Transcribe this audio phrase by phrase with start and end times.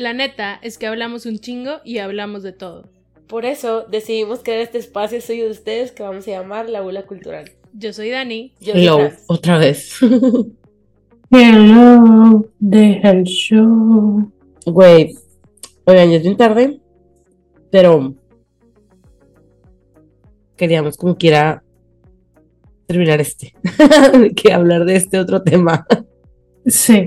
[0.00, 2.88] La neta es que hablamos un chingo y hablamos de todo.
[3.26, 7.02] Por eso decidimos crear este espacio suyo de ustedes que vamos a llamar La Bula
[7.02, 7.50] Cultural.
[7.74, 8.54] Yo soy Dani.
[8.60, 9.98] Yo soy Hello, otra vez.
[11.30, 14.32] Hello, deja el show.
[14.64, 15.14] Güey,
[15.84, 16.80] oigan, ya es bien tarde,
[17.70, 18.14] pero
[20.56, 21.62] queríamos como quiera
[22.86, 23.52] terminar este,
[24.34, 25.86] que hablar de este otro tema.
[26.64, 27.06] Sí.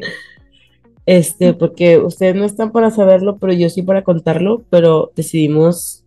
[1.06, 6.04] Este, porque ustedes no están para saberlo, pero yo sí para contarlo, pero decidimos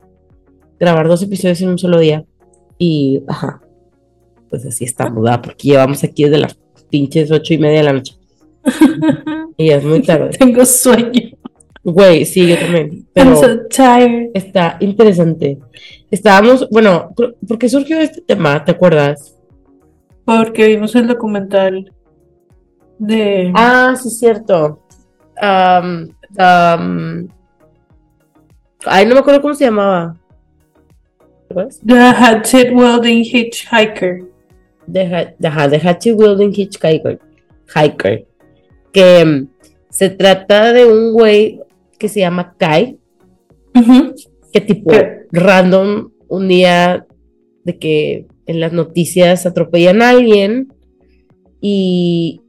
[0.81, 2.25] grabar dos episodios en un solo día.
[2.79, 3.61] Y, ajá,
[4.49, 5.43] pues así estamos, ¿verdad?
[5.43, 6.59] Porque llevamos aquí desde las
[6.91, 8.15] pinches ocho y media de la noche.
[9.59, 10.31] Y ya es muy tarde.
[10.39, 11.31] Tengo sueño.
[11.83, 12.91] Güey, sí, yo también.
[12.91, 14.31] I'm Pero so tired.
[14.35, 15.59] está interesante.
[16.11, 18.63] Estábamos, bueno, ¿por qué surgió este tema?
[18.65, 19.35] ¿Te acuerdas?
[20.27, 21.91] Porque vimos el documental
[22.99, 23.53] de.
[23.55, 24.83] Ah, sí, cierto.
[25.41, 26.09] Am,
[26.39, 27.29] am,
[28.87, 30.17] ay, no me acuerdo cómo se llamaba.
[31.87, 34.25] The Hatchet Welding Hitchhiker.
[34.87, 37.19] De, ajá, de Hatchet Wielding Hitchhiker.
[37.75, 38.27] Hiker.
[38.93, 39.49] Que mm,
[39.91, 41.61] se trata de un güey
[41.99, 42.99] que se llama Kai,
[43.75, 44.15] Ujú.
[44.53, 45.27] que tipo ¿Qué?
[45.33, 47.07] random un día
[47.65, 50.73] de que en las noticias atropellan a alguien
[51.61, 52.43] y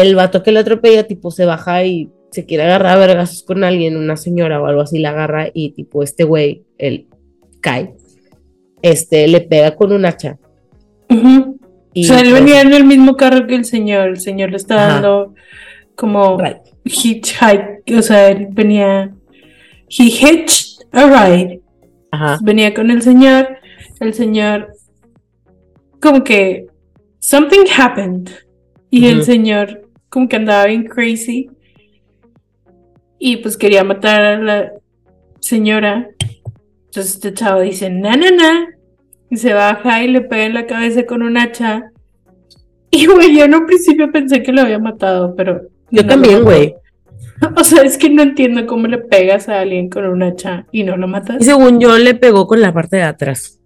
[0.00, 3.64] el vato que lo atropella tipo se baja y se quiere agarrar a vergazos con
[3.64, 7.06] alguien, una señora o algo así la agarra y tipo este güey, el
[7.60, 7.90] Kai,
[8.82, 10.38] este le pega con un hacha.
[11.94, 14.08] Y, o sea, él pues, venía en el mismo carro que el señor.
[14.08, 15.34] El señor le está dando
[15.94, 16.58] como right.
[16.84, 17.82] hitchhike.
[17.96, 19.12] O sea, él venía.
[19.88, 21.60] He hitched a ride.
[22.10, 22.38] Ajá.
[22.42, 23.48] Venía con el señor.
[24.00, 24.72] El señor.
[26.00, 26.66] Como que.
[27.18, 28.30] Something happened.
[28.90, 31.50] Y el señor, como que andaba bien crazy.
[33.18, 34.72] Y pues quería matar a la
[35.40, 36.08] señora.
[36.86, 38.68] Entonces este chavo dice: Na, na, na.
[39.30, 41.90] Y se baja y le pega en la cabeza con un hacha.
[42.90, 45.62] Y güey, yo en un principio pensé que lo había matado, pero.
[45.90, 46.44] Yo no también, mató.
[46.44, 46.74] güey.
[47.56, 50.82] O sea, es que no entiendo cómo le pegas a alguien con un hacha y
[50.82, 51.44] no lo Y matas.
[51.44, 53.60] según yo le pegó con la parte de atrás.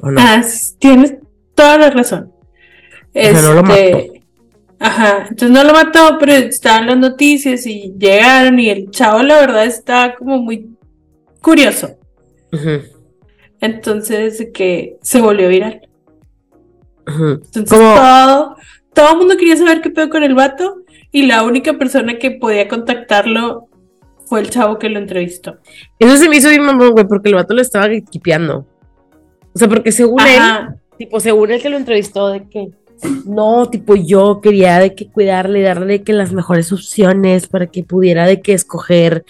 [0.00, 0.20] ¿O no?
[0.20, 0.42] Ah,
[0.78, 1.14] tienes
[1.54, 2.30] toda la razón.
[3.14, 4.13] sea, no lo Este,
[4.86, 9.40] Ajá, entonces no lo mató, pero estaban las noticias y llegaron y el chavo la
[9.40, 10.76] verdad está como muy
[11.40, 11.96] curioso.
[12.52, 12.82] Ujú,
[13.62, 15.88] Entonces que se volvió viral.
[17.08, 17.24] ujú.
[17.46, 18.56] Entonces todo,
[18.92, 22.32] todo el mundo quería saber qué pedo con el vato y la única persona que
[22.32, 23.68] podía contactarlo
[24.26, 25.56] fue el chavo que lo entrevistó.
[25.98, 28.66] Eso se me hizo bien mamón, güey, porque el vato lo estaba kipeando.
[29.54, 32.68] O sea, porque según él, Ajá, tipo, según él que lo entrevistó, de que
[33.26, 37.82] no, tipo, yo quería de que cuidarle, darle de que las mejores opciones para que
[37.84, 39.24] pudiera de que escoger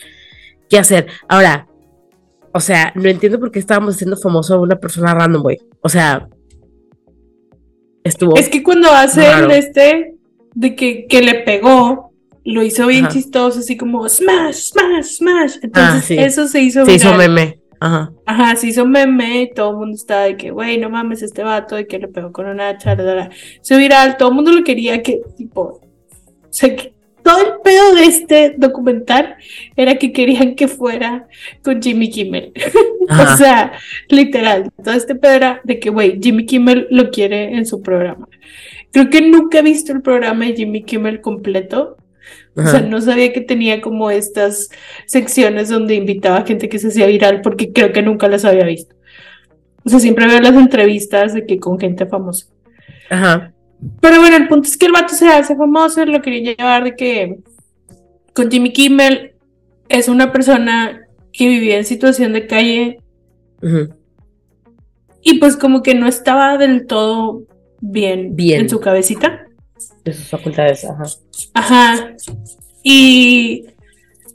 [0.69, 1.07] qué hacer.
[1.29, 1.67] Ahora,
[2.53, 5.59] o sea, no entiendo por qué estábamos haciendo famoso a una persona random, güey.
[5.81, 6.29] O sea,
[8.05, 8.37] estuvo.
[8.37, 9.45] Es que cuando hace Raro.
[9.45, 10.15] el de este,
[10.55, 12.13] de que, que le pegó,
[12.45, 13.15] lo hizo bien Ajá.
[13.15, 15.57] chistoso, así como smash, smash, smash.
[15.63, 16.17] Entonces Ah, sí.
[16.19, 17.59] eso se hizo se hizo meme.
[17.81, 18.13] Ajá.
[18.27, 21.43] Ajá, se hizo meme, y todo el mundo estaba de que, güey, no mames, este
[21.43, 23.31] vato, de que le pegó con una hacha, la, la, la.
[23.61, 25.81] Se viral, todo el mundo lo quería que, tipo, o
[26.51, 29.37] sea, que todo el pedo de este documental
[29.77, 31.27] era que querían que fuera
[31.63, 32.53] con Jimmy Kimmel.
[33.07, 33.73] O sea,
[34.09, 38.29] literal, todo este pedo era de que, güey, Jimmy Kimmel lo quiere en su programa.
[38.93, 41.99] Creo que nunca he visto el programa de Jimmy Kimmel completo.
[42.57, 44.71] O sea, no sabía que tenía como estas
[45.07, 48.65] secciones donde invitaba a gente que se hacía viral porque creo que nunca las había
[48.65, 48.95] visto.
[49.85, 52.47] O sea, siempre veo las entrevistas de que con gente famosa.
[53.11, 53.53] Ajá.
[54.01, 56.95] Pero bueno, el punto es que el vato se hace famoso, lo quería llevar de
[56.95, 57.39] que
[58.33, 59.33] con Jimmy Kimmel
[59.89, 62.99] es una persona que vivía en situación de calle
[65.23, 67.43] y pues como que no estaba del todo
[67.81, 68.63] bien, Bien.
[68.63, 69.44] en su cabecita.
[70.05, 71.05] De sus facultades, ajá.
[71.55, 72.15] Ajá.
[72.83, 73.67] Y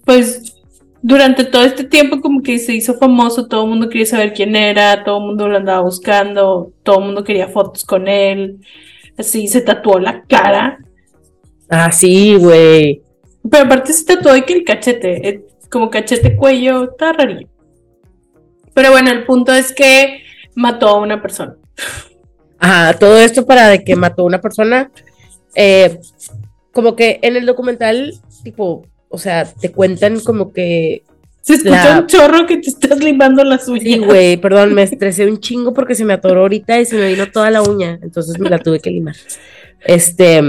[0.05, 0.55] pues
[1.01, 4.55] durante todo este tiempo como que se hizo famoso, todo el mundo quería saber quién
[4.55, 8.59] era, todo el mundo lo andaba buscando, todo el mundo quería fotos con él.
[9.17, 10.79] Así se tatuó la cara.
[11.69, 13.01] Ah, sí, güey.
[13.49, 17.47] Pero aparte se tatuó de que el cachete, eh, como cachete cuello, está rarillo.
[18.73, 20.23] Pero bueno, el punto es que
[20.55, 21.55] mató a una persona.
[22.59, 24.91] Ajá, todo esto para de que mató a una persona.
[25.55, 25.99] Eh,
[26.71, 28.13] como que en el documental,
[28.43, 31.03] tipo, o sea, te cuentan como que.
[31.41, 33.83] Se escucha La- un chorro que te estás limando las uñas.
[33.83, 37.07] Sí, güey, perdón, me estresé un chingo porque se me atoró ahorita y se me
[37.09, 37.97] vino toda la uña.
[38.03, 39.15] Entonces me la tuve que limar.
[39.85, 40.41] Este.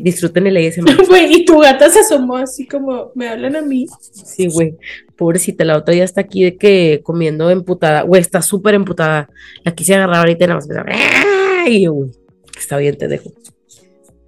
[0.00, 1.06] Disfruten el ASMR.
[1.08, 3.86] Güey, y tu gata se asomó así como, me hablan a mí.
[4.00, 4.76] Sí, güey.
[5.16, 8.00] Pobrecita, la otra ya está aquí de que comiendo emputada.
[8.02, 9.28] Güey, está súper emputada.
[9.62, 11.70] La quise agarrar ahorita y nada más me.
[11.70, 12.10] Y yo, güey,
[12.58, 13.30] está bien, te dejo.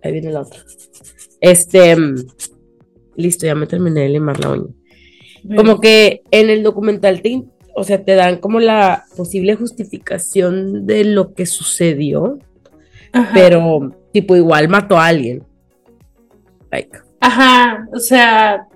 [0.06, 0.60] Ahí viene la otra.
[1.40, 1.96] Este.
[1.96, 2.16] mm,
[3.16, 4.72] Listo, ya me terminé de limar la uña.
[5.56, 7.44] Como que en el documental te,
[7.74, 12.38] o sea, te dan como la posible justificación de lo que sucedió,
[13.12, 13.30] Ajá.
[13.32, 15.44] pero tipo igual mató a alguien.
[16.70, 18.66] Like, Ajá, o sea,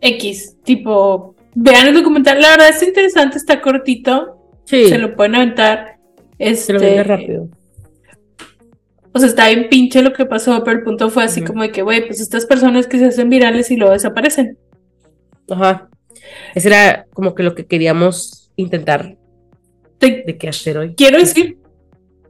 [0.00, 5.36] X, tipo, vean el documental, la verdad es interesante, está cortito, sí, se lo pueden
[5.36, 5.98] aventar.
[6.38, 7.48] Este, se lo vende rápido.
[9.12, 11.70] O sea, está bien pinche lo que pasó, pero el punto fue así como de
[11.70, 14.58] que, güey, pues estas personas que se hacen virales y luego desaparecen.
[15.48, 15.88] Ajá.
[16.54, 19.16] Ese era como que lo que queríamos intentar
[19.98, 20.94] Te de qué hacer hoy.
[20.94, 21.58] quiero decir,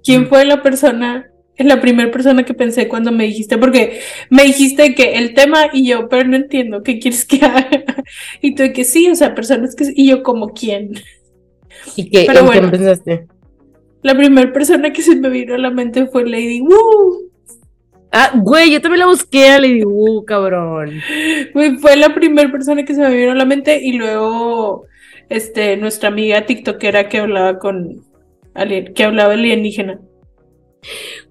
[0.05, 3.59] ¿quién fue la persona, la primera persona que pensé cuando me dijiste?
[3.59, 7.69] Porque me dijiste que el tema y yo, pero no entiendo, ¿qué quieres que haga?
[8.41, 9.87] Y tú de que sí, o sea, personas que...
[9.95, 10.95] Y yo como, ¿quién?
[11.95, 12.71] ¿Y qué, Pero en bueno.
[12.71, 13.27] pensaste?
[14.03, 17.31] La primera persona que se me vino a la mente fue Lady Wu.
[18.13, 20.93] Ah, güey, yo también la busqué a Lady Wu, cabrón.
[21.53, 24.87] Güey, Fue la primera persona que se me vino a la mente y luego
[25.29, 28.05] este, nuestra amiga tiktokera que hablaba con
[28.55, 30.01] alien, que hablaba alienígena.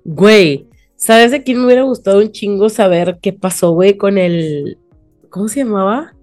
[0.03, 4.77] Güey, ¿sabes de quién me hubiera gustado un chingo saber qué pasó, güey, con el.
[5.29, 6.13] ¿Cómo se llamaba?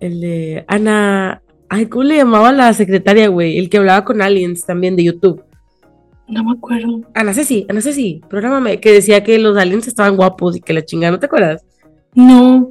[0.00, 1.42] El de Ana.
[1.70, 3.58] Ay, ¿cómo le llamaba la secretaria, güey?
[3.58, 5.42] El que hablaba con aliens también de YouTube.
[6.26, 7.00] No me acuerdo.
[7.14, 10.84] Ana Ceci, Ana Ceci, prográmame, que decía que los aliens estaban guapos y que la
[10.84, 11.64] chingada, ¿no te acuerdas?
[12.14, 12.70] No.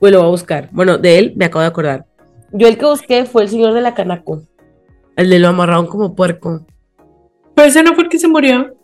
[0.00, 0.68] Güey, lo voy a buscar.
[0.72, 2.06] Bueno, de él me acabo de acordar.
[2.52, 4.42] Yo el que busqué fue el señor de la canaco.
[5.16, 6.66] El de lo amarraron como puerco.
[7.54, 8.74] Pero ese no fue el que se murió.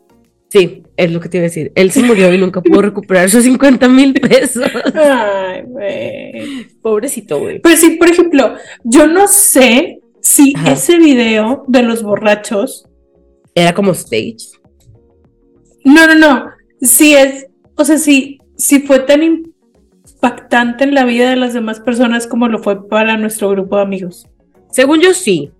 [0.50, 1.70] Sí, es lo que te iba a decir.
[1.76, 4.64] Él se murió y nunca pudo recuperar sus 50 mil pesos.
[4.94, 6.66] Ay, güey.
[6.82, 7.60] Pobrecito, güey.
[7.60, 10.72] Pero sí, por ejemplo, yo no sé si Ajá.
[10.72, 12.88] ese video de los borrachos.
[13.54, 14.38] Era como stage.
[15.84, 16.50] No, no, no.
[16.82, 17.46] Sí es.
[17.76, 22.48] O sea, sí, sí fue tan impactante en la vida de las demás personas como
[22.48, 24.26] lo fue para nuestro grupo de amigos.
[24.72, 25.52] Según yo, sí.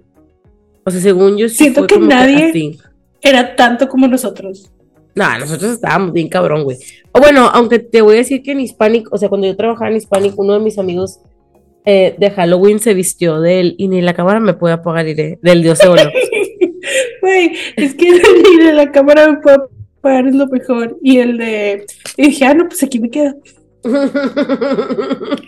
[0.84, 1.58] O sea, según yo, sí.
[1.58, 2.76] Siento fue que nadie-.
[3.22, 4.72] Era tanto como nosotros.
[5.14, 6.78] No, nosotros estábamos bien cabrón, güey.
[7.12, 9.90] O bueno, aunque te voy a decir que en Hispanic, o sea, cuando yo trabajaba
[9.90, 11.18] en Hispanic, uno de mis amigos
[11.84, 15.62] eh, de Halloween se vistió del, y ni la cámara me puede apagar, iré, del
[15.62, 16.02] dios Eolo.
[17.20, 18.08] Güey, es que
[18.58, 19.58] el de la cámara me puede
[20.00, 20.96] pagar es lo mejor.
[21.02, 21.84] Y el de.
[22.16, 23.34] Y dije, ah, no, pues aquí me quedo.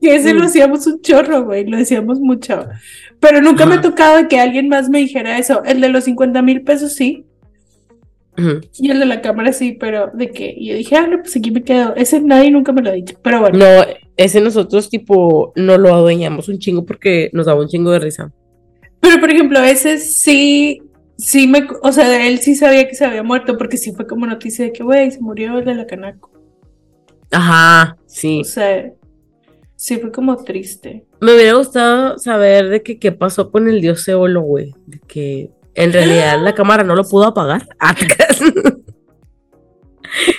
[0.00, 0.46] Y ese lo Mm.
[0.46, 2.66] hacíamos un chorro, güey, lo decíamos mucho.
[3.18, 5.62] Pero nunca me ha tocado que alguien más me dijera eso.
[5.64, 7.24] El de los 50 mil pesos sí,
[8.78, 11.36] Y el de la cámara sí, pero de que y yo dije, ah, no, pues
[11.36, 11.94] aquí me quedo.
[11.96, 13.16] Ese nadie nunca me lo ha dicho.
[13.22, 13.84] Pero bueno, No,
[14.16, 18.32] ese nosotros tipo no lo adueñamos un chingo porque nos daba un chingo de risa.
[19.00, 20.82] pero por ejemplo, ese sí,
[21.16, 24.26] sí me, o sea, él sí sabía que se había muerto, porque sí fue como
[24.26, 26.30] noticia de que, güey, se murió el de la canaco.
[27.30, 28.40] Ajá, sí.
[28.40, 28.92] O sea,
[29.76, 31.04] sí fue como triste.
[31.20, 34.74] Me hubiera gustado saber de que qué pasó con el dios Eolo, güey.
[34.86, 37.66] De que en realidad la cámara no lo pudo apagar.
[37.78, 38.40] Ah, creas.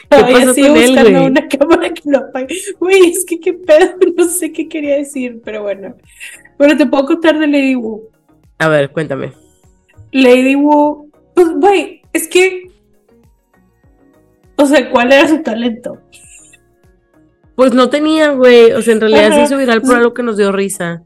[0.09, 1.31] Todavía pasó sigo con él, buscando güey?
[1.31, 2.55] una cámara que lo apague.
[2.79, 5.95] Güey, es que qué pedo, no sé qué quería decir, pero bueno.
[6.57, 8.09] Bueno, te puedo contar de Lady Wu.
[8.57, 9.31] A ver, cuéntame.
[10.11, 12.71] Lady Wu, pues, güey, es que.
[14.55, 15.99] O sea, ¿cuál era su talento?
[17.55, 18.71] Pues no tenía, güey.
[18.71, 19.43] O sea, en realidad se Ajá.
[19.43, 21.03] hizo viral por algo que nos dio risa.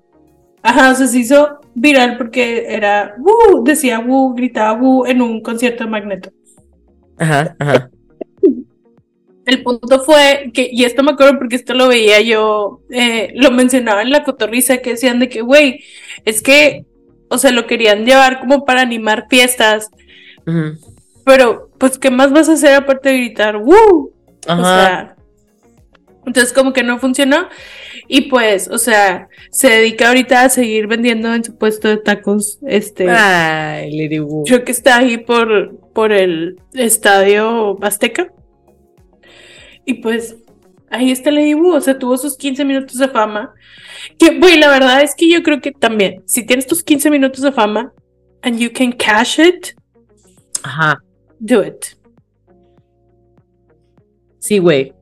[0.63, 5.41] Ajá, o sea, se hizo viral porque era Wu, decía Wu, gritaba Wu en un
[5.41, 6.31] concierto de Magneto.
[7.17, 7.89] Ajá, ajá.
[9.45, 13.51] El punto fue que, y esto me acuerdo porque esto lo veía yo, eh, lo
[13.51, 15.83] mencionaba en la cotorriza que decían de que, güey,
[16.23, 16.85] es que,
[17.29, 19.89] o sea, lo querían llevar como para animar fiestas,
[21.25, 24.13] pero pues, ¿qué más vas a hacer aparte de gritar, ¡Woo!
[24.47, 24.63] O Ajá.
[24.63, 25.12] sea,
[26.25, 27.47] entonces como que no funcionó
[28.07, 32.59] y pues, o sea, se dedica ahorita a seguir vendiendo en su puesto de tacos,
[32.67, 34.43] este, Ay, Lady Wu.
[34.45, 38.31] creo que está ahí por, por el estadio Azteca.
[39.85, 40.37] Y pues
[40.89, 43.53] ahí está Lady Wu, o sea, tuvo sus 15 minutos de fama.
[44.17, 47.41] Que, güey, la verdad es que yo creo que también, si tienes tus 15 minutos
[47.41, 47.93] de fama
[48.41, 49.75] and you can cash it,
[50.63, 51.01] Ajá.
[51.39, 51.85] do it.
[54.39, 54.93] Sí, güey.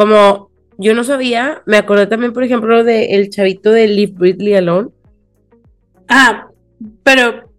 [0.00, 4.54] Como yo no sabía, me acordé también, por ejemplo, de el chavito de Leave Britney
[4.54, 4.88] Alone.
[6.08, 6.48] Ah,
[7.02, 7.52] pero.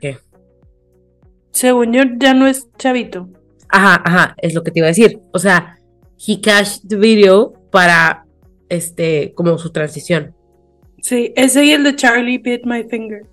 [0.00, 0.16] ¿Qué?
[1.50, 3.28] según yo, ya no es chavito.
[3.68, 5.18] Ajá, ajá, es lo que te iba a decir.
[5.32, 5.76] O sea,
[6.24, 8.26] he cashed the video para,
[8.68, 10.36] este, como su transición.
[11.02, 13.26] Sí, ese y el de Charlie Bit My Finger.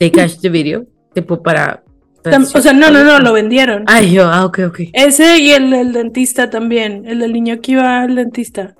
[0.00, 1.84] They cashed the video, tipo para...
[2.24, 3.84] O sea, no, no, no, lo vendieron.
[3.86, 4.80] Ay, yo, ah, ok, ok.
[4.92, 8.74] Ese y el del dentista también, el del niño que iba al dentista.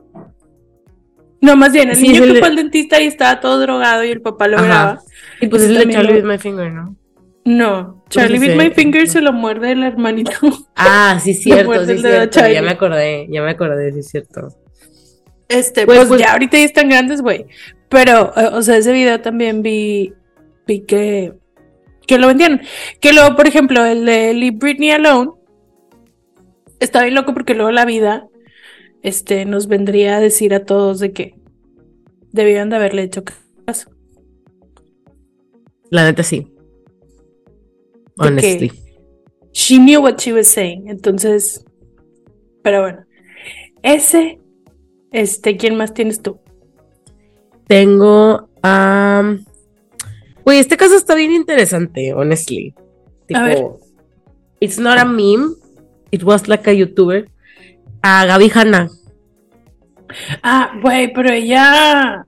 [1.41, 3.59] No, más bien, el Sí, niño es el que fue al dentista y estaba todo
[3.61, 4.67] drogado y el papá lo Ajá.
[4.67, 5.01] graba.
[5.41, 6.97] Y pues es el de Charlie lo- with my finger, ¿no?
[7.45, 10.31] No, Charlie Pues ese- My Finger se lo muerde el hermanito.
[10.77, 12.47] Ah, sí, cierto, sí, cierto.
[12.47, 14.49] Ya me acordé, ya me acordé, sí, cierto.
[15.49, 17.47] Este, Pues, pues, pues- ya ahorita ya están grandes, güey.
[17.89, 20.13] Pero, eh, o sea, ese video también vi,
[20.69, 21.33] vi que,
[22.13, 22.61] que lo vendieron.
[23.01, 25.31] Que luego, por ejemplo, el de Leave Britney Alone
[26.79, 28.29] está bien loco porque luego la vida
[29.03, 31.35] este, nos vendría a decir a todos de que
[32.33, 33.91] debían de haberle hecho caso.
[35.91, 36.47] La neta sí.
[38.19, 38.71] Honestly.
[39.53, 40.89] she knew what she was saying.
[40.89, 41.65] Entonces,
[42.63, 43.07] pero bueno.
[43.83, 44.39] Ese,
[45.13, 46.39] este, ¿quién más tienes tú?
[47.67, 48.49] Tengo.
[48.63, 49.37] a
[50.45, 52.75] Güey, este caso está bien interesante, honestly.
[53.27, 53.65] Tipo, A ver.
[54.61, 55.55] it's not a meme.
[56.11, 57.29] It was like a YouTuber.
[58.03, 58.91] A Gaby Hanna.
[60.43, 62.27] Ah, güey, pero ella.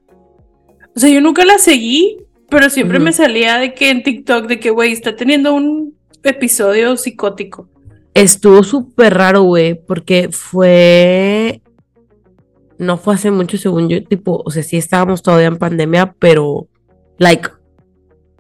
[0.97, 2.19] O sea, yo nunca la seguí,
[2.49, 6.97] pero siempre me salía de que en TikTok, de que, güey, está teniendo un episodio
[6.97, 7.69] psicótico.
[8.15, 11.61] Estuvo súper raro, güey, porque fue.
[12.79, 16.69] No fue hace mucho, según yo, tipo, o sea, sí estábamos todavía en pandemia, pero,
[17.19, 17.49] like,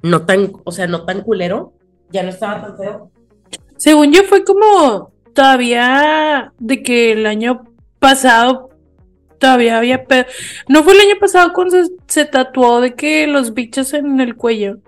[0.05, 1.73] no tan, o sea, no tan culero.
[2.11, 3.11] Ya no estaba tan feo.
[3.77, 7.65] Según yo, fue como todavía de que el año
[7.99, 8.71] pasado
[9.39, 10.05] todavía había.
[10.05, 10.27] pe-
[10.69, 14.37] No fue el año pasado cuando se, se tatuó de que los bichos en el
[14.37, 14.79] cuello.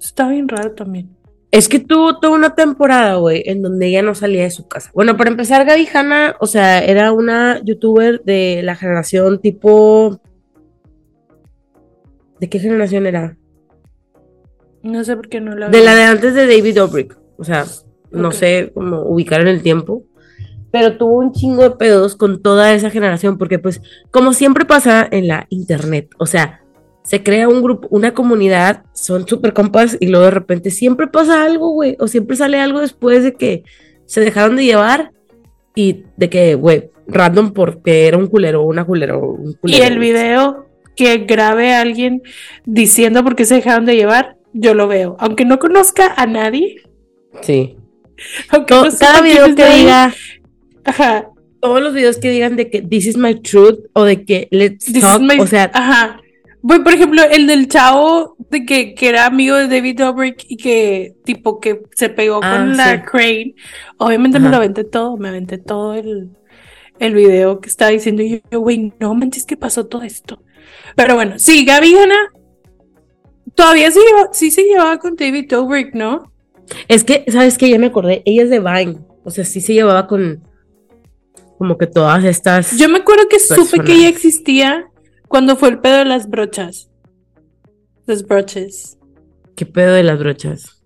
[0.00, 1.08] Está bien raro también.
[1.52, 4.90] Es que tuvo toda una temporada, güey, en donde ella no salía de su casa.
[4.94, 10.20] Bueno, para empezar, Gaby Hanna, o sea, era una youtuber de la generación tipo.
[12.38, 13.36] ¿De qué generación era?
[14.82, 15.84] No sé por qué no la De vi.
[15.84, 17.16] la de antes de David Dobrik.
[17.36, 17.64] O sea,
[18.10, 20.04] no sé cómo ubicar en el tiempo.
[20.72, 23.80] Pero tuvo un chingo de pedos con toda esa generación, porque pues,
[24.12, 26.60] como siempre pasa en la internet, o sea,
[27.02, 31.44] se crea un grupo, una comunidad, son súper compas y luego de repente siempre pasa
[31.44, 33.64] algo, güey, o siempre sale algo después de que
[34.06, 35.10] se dejaron de llevar
[35.74, 39.84] y de que, güey, random porque era un culero, una culero, un Y culero.
[39.86, 42.22] el video que grabe a alguien
[42.64, 45.16] diciendo por qué se dejaron de llevar, yo lo veo.
[45.20, 46.82] Aunque no conozca a nadie,
[47.42, 47.76] Sí.
[48.50, 50.14] aunque no sepa cada video que nadie, diga,
[50.84, 51.28] Ajá.
[51.60, 54.86] todos los videos que digan de que this is my truth o de que let's
[54.86, 56.20] This is talk, my- o sea, Ajá.
[56.62, 60.58] Voy, por ejemplo, el del chavo de que, que era amigo de David Dobrik y
[60.58, 63.02] que tipo que se pegó Ah, con la.
[63.02, 63.54] Crane.
[63.96, 66.28] Obviamente me lo aventé todo, me aventé todo el,
[66.98, 70.42] el video que estaba diciendo y yo, güey, no manches que pasó todo esto.
[70.96, 72.30] Pero bueno, sí, Gaby Hanna
[73.54, 76.30] todavía sí, lleva- sí se llevaba con David Dobrik, ¿no?
[76.88, 77.68] es que, ¿sabes qué?
[77.68, 80.42] Ya me acordé, ella es de Vine, o sea, sí se llevaba con
[81.58, 82.78] como que todas estas...
[82.78, 84.86] Yo me acuerdo que supe que ella existía
[85.28, 86.88] cuando fue el pedo de las brochas.
[88.06, 88.98] Las broches.
[89.56, 90.82] ¿Qué pedo de las brochas?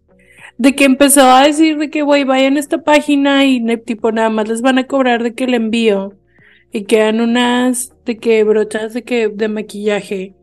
[0.58, 4.30] De que empezó a decir de que, güey, vayan a esta página y tipo nada
[4.30, 6.14] más les van a cobrar de que el envío.
[6.72, 10.34] Y quedan unas de que brochas de que de maquillaje.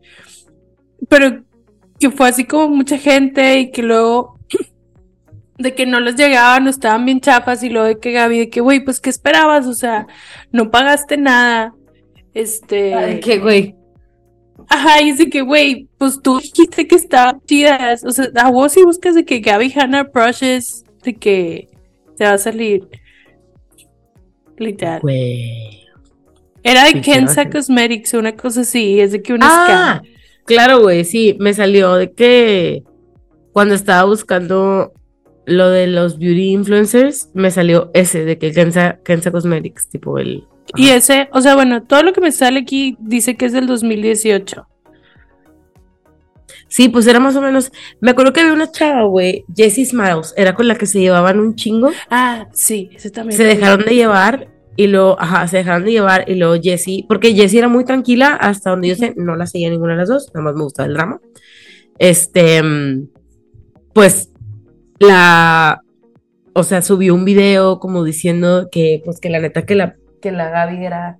[1.09, 1.43] Pero
[2.01, 4.37] que fue así como mucha gente y que luego
[5.57, 8.49] de que no les llegaban, o estaban bien chafas y luego de que Gaby, de
[8.49, 9.67] que, güey, pues ¿qué esperabas?
[9.67, 10.07] O sea,
[10.51, 11.73] no pagaste nada.
[12.33, 13.19] Este...
[13.23, 13.75] ¿Qué, güey?
[14.67, 18.03] Ajá, y es de que, güey, pues tú dijiste que estaban chidas.
[18.03, 21.67] O sea, a vos si buscas de que Gaby Hanna Brushes, de que
[22.17, 22.87] te va a salir.
[24.57, 25.01] Literal.
[25.01, 25.87] Güey.
[26.63, 27.49] Era de Kenza.
[27.49, 28.99] Cosmetics, una cosa así.
[28.99, 30.20] Es de que una Ah, scam.
[30.45, 32.83] Claro, güey, sí, me salió de que
[33.51, 34.93] cuando estaba buscando
[35.45, 40.45] lo de los beauty influencers, me salió ese de que Kenza, Kenza Cosmetics, tipo el...
[40.75, 43.67] Y ese, o sea, bueno, todo lo que me sale aquí dice que es del
[43.67, 44.67] 2018.
[46.67, 47.69] Sí, pues era más o menos.
[47.99, 51.39] Me acuerdo que había una chava, güey, Jessie Smiles, era con la que se llevaban
[51.39, 51.91] un chingo.
[52.09, 53.35] Ah, sí, ese también.
[53.35, 54.47] Se dejaron de llevar
[54.81, 58.33] y luego, ajá, se dejaron de llevar y luego Jessie, porque Jessie era muy tranquila,
[58.33, 60.87] hasta donde yo sé, no la seguía ninguna de las dos, nada más me gustaba
[60.87, 61.21] el drama.
[61.99, 62.63] Este,
[63.93, 64.31] pues,
[64.97, 65.83] la,
[66.53, 70.31] o sea, subió un video como diciendo que, pues, que la neta que la, que
[70.31, 71.19] la Gaby era,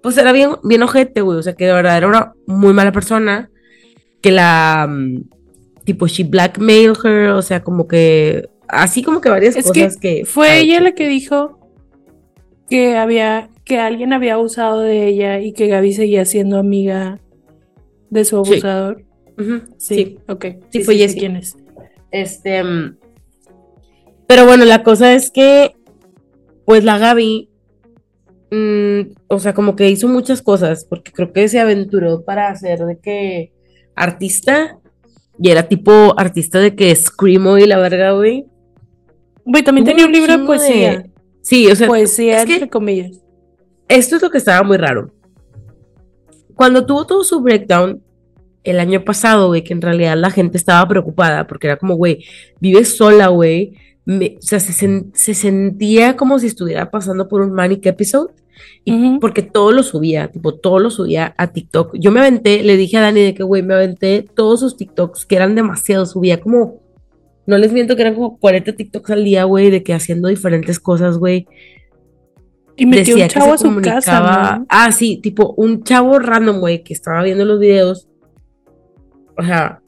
[0.00, 2.92] pues, era bien, bien ojete, güey, o sea, que de verdad era una muy mala
[2.92, 3.50] persona,
[4.20, 5.24] que la, mm,
[5.82, 9.96] tipo she blackmailed her, o sea, como que así como que varias Es que cosas
[9.96, 10.84] que, Fue ha ella hecho.
[10.84, 11.58] la que dijo
[12.72, 17.20] que había, que alguien había abusado de ella y que Gaby seguía siendo amiga
[18.08, 18.52] de su Sí.
[18.54, 19.04] abusador.
[19.76, 20.18] Sí, sí.
[20.26, 20.46] ok.
[20.70, 21.18] Sí, fue sé Jessie.
[21.20, 21.54] quién es.
[22.10, 22.96] Este, mm,
[24.26, 25.74] pero bueno, la cosa es que,
[26.64, 27.50] pues la Gaby,
[28.50, 32.78] mm, o sea, como que hizo muchas cosas, porque creo que se aventuró para hacer
[32.86, 33.52] de que
[33.94, 34.78] artista,
[35.38, 38.46] y era tipo artista de que Screamo y la verga, güey.
[39.44, 40.98] Güey, también tenía un libro de chingo poesía.
[41.02, 41.11] de-
[41.42, 43.20] Sí, o sea, poesía, es que- entre comillas.
[43.88, 45.10] esto es lo que estaba muy raro.
[46.54, 48.02] Cuando tuvo todo su breakdown
[48.64, 52.24] el año pasado, güey, que en realidad la gente estaba preocupada porque era como, güey,
[52.60, 53.74] vives sola, güey.
[54.08, 58.32] O sea, se, sen- se sentía como si estuviera pasando por un manic episode.
[58.84, 61.96] Y porque todo lo subía, tipo, todo lo subía a TikTok.
[61.98, 65.24] Yo me aventé, le dije a Dani de que, güey, me aventé todos sus TikToks,
[65.24, 66.81] que eran demasiado, subía como,
[67.46, 70.78] no les miento que eran como 40 TikToks al día, güey, de que haciendo diferentes
[70.78, 71.46] cosas, güey
[72.76, 74.56] Y metió decía un que chavo se a su casa.
[74.58, 74.66] ¿no?
[74.68, 78.08] Ah, sí, tipo un chavo random, güey, que estaba viendo los videos.
[79.36, 79.80] O sea,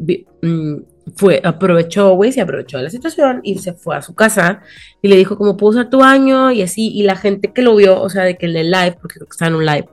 [0.00, 0.74] vi- mm,
[1.16, 4.60] fue, aprovechó, güey, se aprovechó de la situación y se fue a su casa
[5.02, 6.88] y le dijo cómo puedo usar tu baño y así.
[6.94, 9.26] Y la gente que lo vio, o sea, de que en el live, porque creo
[9.26, 9.88] que estaba en un live,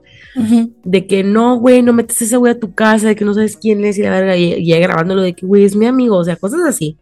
[0.83, 3.33] De que no, güey, no metes a ese güey a tu casa, de que no
[3.33, 5.85] sabes quién es y la verga, y, y ella grabándolo de que, güey, es mi
[5.85, 6.97] amigo, o sea, cosas así.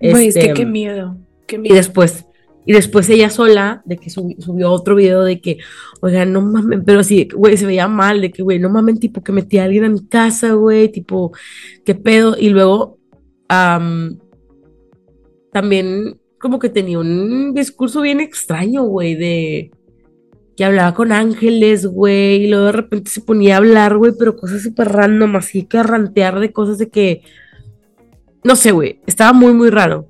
[0.00, 1.16] Güey, es que Este, qué miedo.
[1.46, 1.74] Qué y miedo.
[1.74, 2.24] después,
[2.66, 5.58] y después ella sola, de que subi- subió otro video de que,
[6.00, 9.22] oiga, no mames, pero así, güey, se veía mal, de que, güey, no mames, tipo,
[9.22, 11.32] que metí a alguien a mi casa, güey, tipo,
[11.84, 12.36] qué pedo.
[12.38, 12.98] Y luego,
[13.48, 14.18] am,
[15.52, 19.70] también, como que tenía un discurso bien extraño, güey, de
[20.58, 24.34] que hablaba con ángeles, güey, y luego de repente se ponía a hablar, güey, pero
[24.34, 27.22] cosas súper random, así que rantear de cosas de que,
[28.42, 30.08] no sé, güey, estaba muy, muy raro.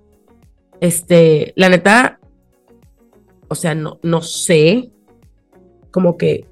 [0.81, 2.19] Este, la neta,
[3.49, 4.91] o sea, no, no sé,
[5.91, 6.47] como que,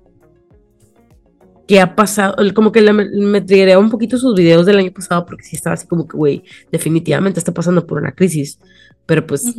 [1.66, 5.44] qué ha pasado, como que me triguea un poquito sus videos del año pasado, porque
[5.44, 8.58] sí estaba así como que, güey, definitivamente está pasando por una crisis,
[9.06, 9.54] pero pues.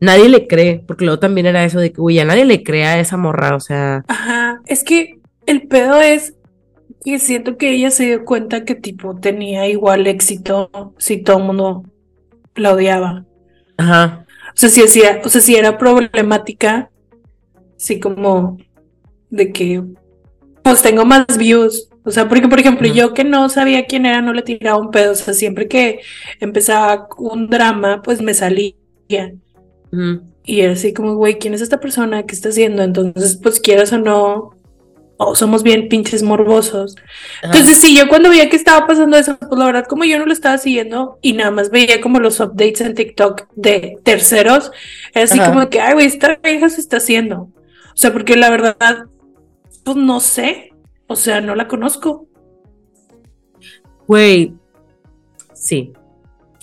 [0.00, 2.84] Nadie le cree, porque luego también era eso de que, güey, a nadie le cree
[2.84, 6.34] a esa morra, o sea, Ajá, es que el pedo es
[7.04, 11.44] que siento que ella se dio cuenta que tipo tenía igual éxito si todo el
[11.44, 11.84] mundo
[12.56, 13.26] la odiaba.
[13.78, 16.90] ajá, O sea, si hacía, o sea, si era problemática,
[17.76, 18.58] sí como
[19.30, 19.84] de que
[20.62, 21.88] pues tengo más views.
[22.04, 24.90] O sea, porque por ejemplo, yo que no sabía quién era, no le tiraba un
[24.90, 25.12] pedo.
[25.12, 26.00] O sea, siempre que
[26.40, 28.74] empezaba un drama, pues me salía.
[30.44, 32.24] Y era así como, güey, ¿quién es esta persona?
[32.24, 32.82] ¿Qué está haciendo?
[32.82, 34.56] Entonces, pues quieras o no,
[35.16, 36.96] o somos bien pinches morbosos.
[37.42, 37.52] ajá.
[37.52, 40.26] Entonces, sí, yo cuando veía que estaba pasando eso, pues la verdad, como yo no
[40.26, 44.70] lo estaba siguiendo y nada más veía como los updates en TikTok de terceros,
[45.12, 45.52] era así Ajá.
[45.52, 47.50] como que, ay, güey, esta vieja se está haciendo.
[47.92, 49.06] O sea, porque la verdad,
[49.84, 50.72] pues no sé.
[51.06, 52.26] O sea, no la conozco.
[54.06, 54.54] Güey,
[55.52, 55.92] sí.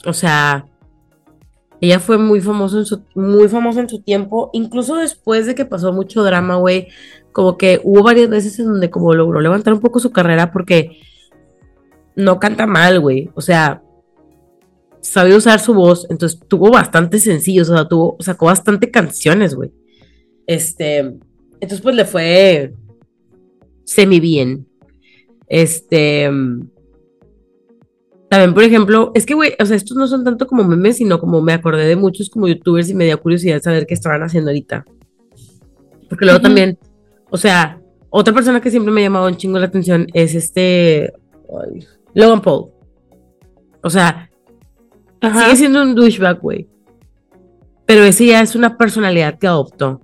[0.04, 0.66] O sea,
[1.80, 5.66] ella fue muy famosa en su, muy famosa en su tiempo, incluso después de que
[5.66, 6.88] pasó mucho drama, güey,
[7.32, 11.00] como que hubo varias veces en donde como logró levantar un poco su carrera porque
[12.16, 13.30] no canta mal, güey.
[13.36, 13.84] O sea,
[15.02, 19.72] sabe usar su voz, entonces tuvo bastante sencillos, o sea, tuvo, sacó bastante canciones, güey.
[20.48, 22.74] Este, entonces pues le fue
[23.84, 24.68] semi bien.
[25.48, 26.30] Este,
[28.30, 31.20] también, por ejemplo, es que, güey, o sea, estos no son tanto como memes, sino
[31.20, 34.50] como me acordé de muchos como youtubers y me dio curiosidad saber qué estaban haciendo
[34.50, 34.86] ahorita.
[36.10, 36.78] Porque luego también,
[37.30, 41.14] o sea, otra persona que siempre me ha llamado un chingo la atención es este
[41.50, 42.72] ay, Logan Paul.
[43.82, 44.30] O sea,
[45.22, 45.46] Ajá.
[45.46, 46.68] sigue siendo un douchebag, güey.
[47.86, 50.02] Pero ese ya es una personalidad que adoptó.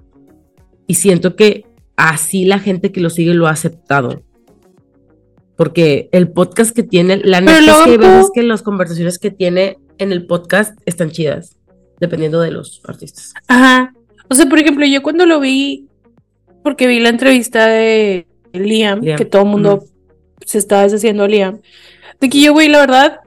[0.87, 1.65] Y siento que
[1.97, 4.21] así la gente que lo sigue lo ha aceptado.
[5.55, 9.19] Porque el podcast que tiene, la neta es que hay luego- veces que las conversaciones
[9.19, 11.57] que tiene en el podcast están chidas,
[11.99, 13.33] dependiendo de los artistas.
[13.47, 13.93] Ajá.
[14.29, 15.87] O sea, por ejemplo, yo cuando lo vi,
[16.63, 19.83] porque vi la entrevista de Liam, Liam, que todo el mundo
[20.45, 21.59] se estaba deshaciendo a Liam,
[22.19, 23.19] de que yo, güey, la verdad,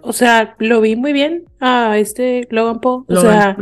[0.00, 3.04] o sea, lo vi muy bien a este Logan Paul.
[3.08, 3.56] O sea,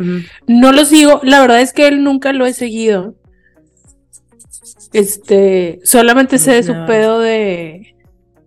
[0.47, 3.15] no lo sigo, la verdad es que él nunca lo he seguido.
[4.93, 7.95] Este, solamente sé de su pedo de,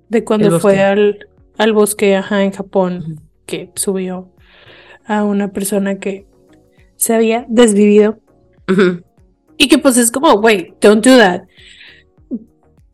[0.10, 1.27] de cuando fue al,
[1.58, 4.32] al bosque, ajá, en Japón que subió
[5.06, 6.25] a una persona que
[6.95, 8.19] se había desvivido.
[9.58, 11.43] Y que pues es como, wait, don't do that.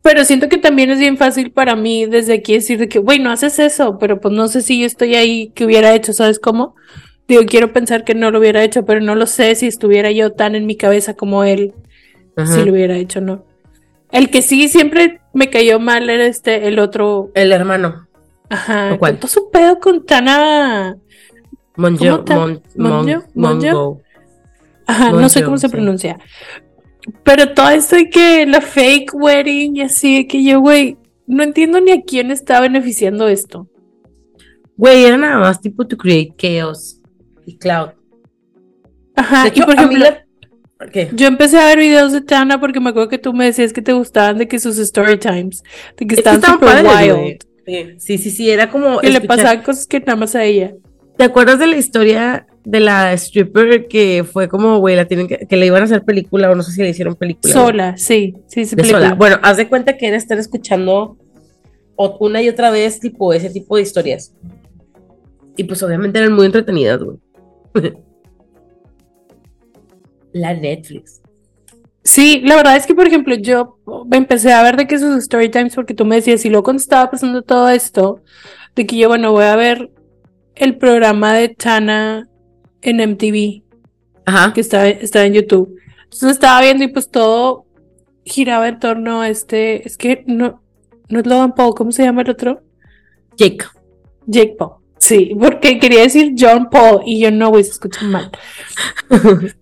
[0.02, 3.18] Pero siento que también es bien fácil para mí desde aquí decir de que, güey,
[3.18, 6.38] no haces eso, pero pues no sé si yo estoy ahí que hubiera hecho, ¿sabes
[6.38, 6.74] cómo?
[7.28, 10.32] Digo, quiero pensar que no lo hubiera hecho, pero no lo sé si estuviera yo
[10.32, 11.74] tan en mi cabeza como él,
[12.36, 12.54] Ajá.
[12.54, 13.44] si lo hubiera hecho, ¿no?
[14.12, 18.08] El que sí siempre me cayó mal era este, el otro, El hermano.
[18.48, 19.12] ajá, ¿O cuál?
[19.12, 20.96] con todo su pedo con Tana,
[21.76, 22.04] Monjo.
[22.04, 23.24] ¿Cómo ta- Mon, Mon- Monjo?
[23.34, 24.02] Monjo?
[24.86, 25.72] Ajá, no sé cómo se sí.
[25.72, 26.18] pronuncia.
[27.22, 31.80] Pero todo esto de que la fake wedding y así, que yo, güey, no entiendo
[31.80, 33.68] ni a quién está beneficiando esto.
[34.76, 37.00] Güey, era nada más tipo to create chaos
[37.46, 37.90] y cloud.
[39.14, 40.26] Ajá, De y por a mí ejemplo, la-
[40.92, 41.10] ¿Qué?
[41.12, 43.82] yo empecé a ver videos de Tana porque me acuerdo que tú me decías que
[43.82, 45.62] te gustaban de que sus story times,
[45.96, 47.98] de que Es super padres, wild.
[47.98, 48.98] Sí, sí, sí, era como.
[48.98, 50.74] que le pasaban cosas que nada más a ella.
[51.16, 55.46] ¿Te acuerdas de la historia de la stripper que fue como, güey, la tienen que,
[55.46, 57.52] que le iban a hacer película o no sé si le hicieron película?
[57.52, 59.00] Sola, sí, sí, sí, película.
[59.00, 59.14] sola.
[59.14, 61.16] Bueno, haz de cuenta que era estar escuchando
[62.18, 64.32] una y otra vez, tipo, ese tipo de historias.
[65.56, 67.18] Y pues obviamente eran muy entretenidas, güey.
[70.32, 71.20] la Netflix.
[72.02, 73.78] Sí, la verdad es que, por ejemplo, yo
[74.10, 76.80] empecé a ver de que sus story times porque tú me decías, y luego cuando
[76.80, 78.22] estaba pasando todo esto,
[78.74, 79.90] de que yo, bueno, voy a ver
[80.54, 82.28] el programa de Tana
[82.82, 83.62] en MTV,
[84.24, 84.52] Ajá.
[84.52, 85.76] que está, está en YouTube.
[86.04, 87.66] Entonces estaba viendo y pues todo
[88.24, 90.62] giraba en torno a este, es que no,
[91.08, 92.62] no es Logan Paul, ¿cómo se llama el otro?
[93.36, 93.64] Jake.
[94.26, 94.80] Jake Paul.
[94.98, 98.30] Sí, porque quería decir John Paul y yo no, güey, se escucha mal.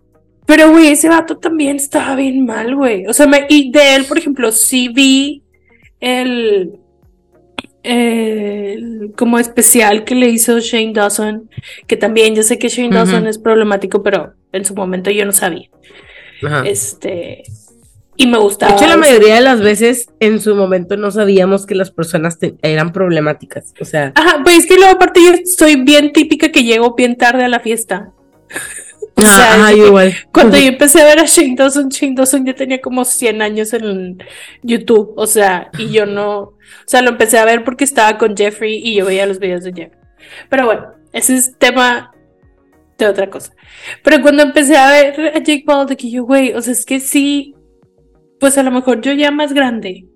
[0.49, 3.07] Pero, güey, ese vato también estaba bien mal, güey.
[3.07, 5.43] O sea, me- y de él, por ejemplo, sí vi
[6.01, 6.73] el,
[7.83, 11.51] el como especial que le hizo Shane Dawson,
[11.87, 12.95] que también yo sé que Shane.
[12.95, 15.69] Dawson es problemático, pero en su momento yo no sabía.
[16.43, 16.63] Ajá.
[16.67, 17.43] Este,
[18.17, 18.75] y me De gustaba.
[18.75, 22.55] hecho, la mayoría de las veces en su momento no sabíamos que las personas te-
[22.63, 23.75] eran problemáticas.
[23.81, 27.17] O sea, Ajá, pues es que luego aparte yo soy bien típica que llego bien
[27.17, 28.13] tarde a la fiesta.
[29.19, 30.15] O sea, ajá, igual.
[30.33, 33.73] Cuando yo empecé a ver a Shane Dawson, Shane Dawson ya tenía como 100 años
[33.73, 34.19] en
[34.63, 38.37] YouTube, o sea, y yo no, o sea, lo empecé a ver porque estaba con
[38.37, 40.01] Jeffrey y yo veía los videos de Jeffrey.
[40.49, 42.13] Pero bueno, ese es tema
[42.97, 43.53] de otra cosa.
[44.05, 46.85] Pero cuando empecé a ver a Jake Paul, de que yo, güey, o sea, es
[46.87, 47.55] que sí,
[48.39, 50.07] pues a lo mejor yo ya más grande,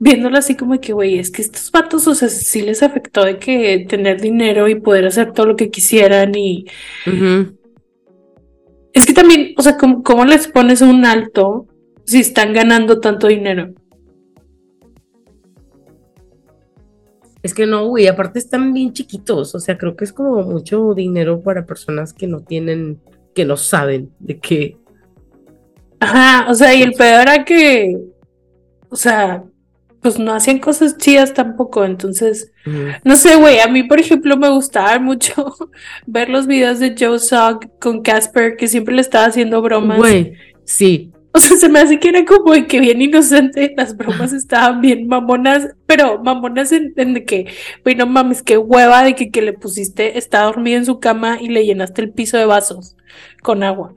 [0.00, 3.38] viéndolo así como que, güey, es que estos vatos, o sea, sí les afectó de
[3.38, 6.64] que tener dinero y poder hacer todo lo que quisieran y...
[7.06, 7.58] Ujú.
[8.92, 11.66] Es que también, o sea, ¿cómo, cómo les pones un alto
[12.04, 13.72] si están ganando tanto dinero?
[17.42, 20.94] Es que no, güey, aparte están bien chiquitos, o sea, creo que es como mucho
[20.94, 23.00] dinero para personas que no tienen,
[23.34, 24.76] que no saben de qué.
[25.98, 27.98] Ajá, o sea, y el peor era que,
[28.88, 29.44] o sea,
[30.02, 32.52] pues no hacían cosas chidas tampoco, entonces,
[33.04, 35.54] no sé, güey, a mí, por ejemplo, me gustaba mucho
[36.06, 39.98] ver los videos de Joe Sogg con Casper, que siempre le estaba haciendo bromas.
[39.98, 40.34] Güey,
[40.64, 44.32] sí, O sea, se me hace que era como de que bien inocente, las bromas
[44.32, 47.46] estaban bien mamonas, pero mamonas en, en de que,
[47.84, 51.38] güey, no mames, qué hueva de que, que le pusiste, está dormido en su cama
[51.40, 52.96] y le llenaste el piso de vasos
[53.40, 53.94] con agua.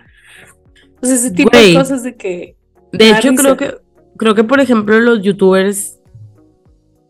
[1.02, 2.56] O sea, ese tipo de cosas de que...
[2.92, 3.42] De hecho, risa.
[3.42, 3.76] creo que,
[4.18, 5.95] creo que, por ejemplo, los youtubers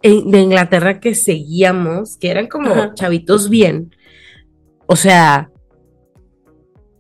[0.10, 2.94] de Inglaterra que seguíamos, que eran como Ajá.
[2.94, 3.96] chavitos bien,
[4.86, 5.50] o sea,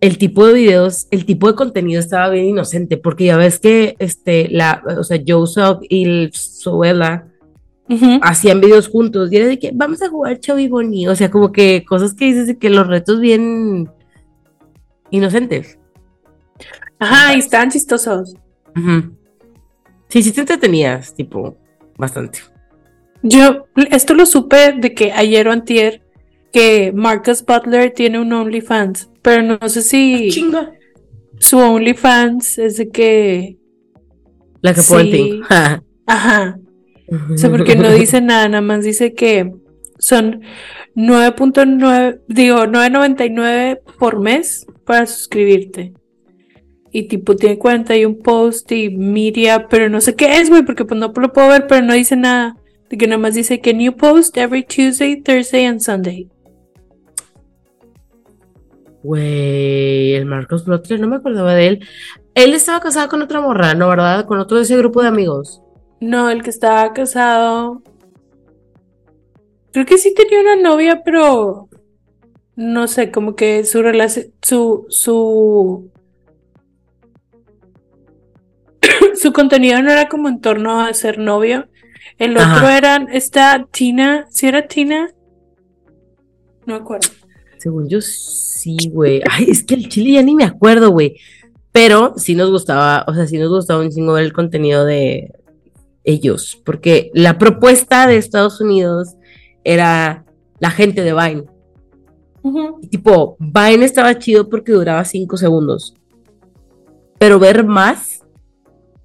[0.01, 3.95] el tipo de videos, el tipo de contenido estaba bien inocente, porque ya ves que,
[3.99, 7.27] este, la, o sea, Sogg y el Suela
[7.89, 8.19] Ujú.
[8.21, 11.51] hacían videos juntos, y era de que vamos a jugar Chavi Boni, o sea, como
[11.51, 13.89] que cosas que dices de que los retos bien
[15.11, 15.77] inocentes.
[16.97, 18.35] Ajá, y estaban chistosos.
[20.09, 21.55] Sí, sí te entretenías, tipo,
[21.97, 22.39] bastante.
[23.27, 26.03] Yo, esto lo supe de que ayer o antier,
[26.53, 30.73] que Marcus Butler tiene un OnlyFans, pero no sé si Chinga.
[31.39, 33.57] su OnlyFans es de que...
[34.61, 35.41] La que Sí.
[36.05, 36.59] Ajá.
[37.33, 39.51] O sea, porque no dice nada, nada más dice que
[39.97, 40.41] son
[40.95, 45.93] 9.9, digo, 9.99 por mes para suscribirte.
[46.91, 50.99] Y tipo tiene 41 post y media, pero no sé qué es, güey, porque pues
[50.99, 52.55] no lo puedo ver, pero no dice nada.
[52.89, 56.29] De que nada más dice que new post every Tuesday, Thursday and Sunday.
[59.03, 61.87] Güey, el Marcos Butler, no me acordaba de él.
[62.33, 63.87] Él estaba casado con otra morra, ¿no?
[63.89, 64.25] ¿Verdad?
[64.25, 65.61] Con otro de ese grupo de amigos.
[66.01, 67.81] No, el que estaba casado.
[69.71, 71.69] Creo que sí tenía una novia, pero
[72.55, 75.91] no sé, como que su relación, su, su,
[79.15, 81.67] su contenido no era como en torno a ser novio.
[82.17, 85.09] El otro era esta Tina, ¿sí era Tina?
[86.65, 87.09] No me acuerdo.
[87.57, 89.21] Según yo, sí, güey.
[89.29, 91.17] Ay, es que el chile ya ni me acuerdo, güey.
[91.71, 95.33] Pero sí nos gustaba, o sea, sí nos gustaba un chingo ver el contenido de
[96.05, 96.61] ellos.
[96.63, 99.15] Porque la propuesta de Estados Unidos
[99.63, 100.25] era
[100.59, 101.43] la gente de Vine.
[102.81, 105.95] Y tipo, Vine estaba chido porque duraba cinco segundos.
[107.17, 108.24] Pero ver más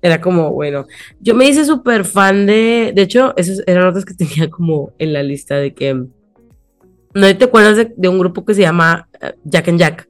[0.02, 0.86] era como, bueno,
[1.20, 5.12] yo me hice súper fan de, de hecho, esas eran otras que tenía como en
[5.12, 9.32] la lista de que, ¿no te acuerdas de, de un grupo que se llama eh,
[9.44, 10.08] Jack and Jack?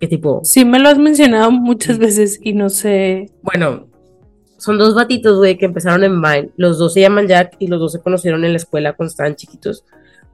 [0.00, 3.30] Que tipo, Sí, me lo has mencionado muchas veces y no sé.
[3.42, 3.86] bueno,
[4.62, 6.50] son dos batitos, güey, que empezaron en Vine.
[6.56, 9.34] Los dos se llaman Jack y los dos se conocieron en la escuela cuando estaban
[9.34, 9.84] chiquitos.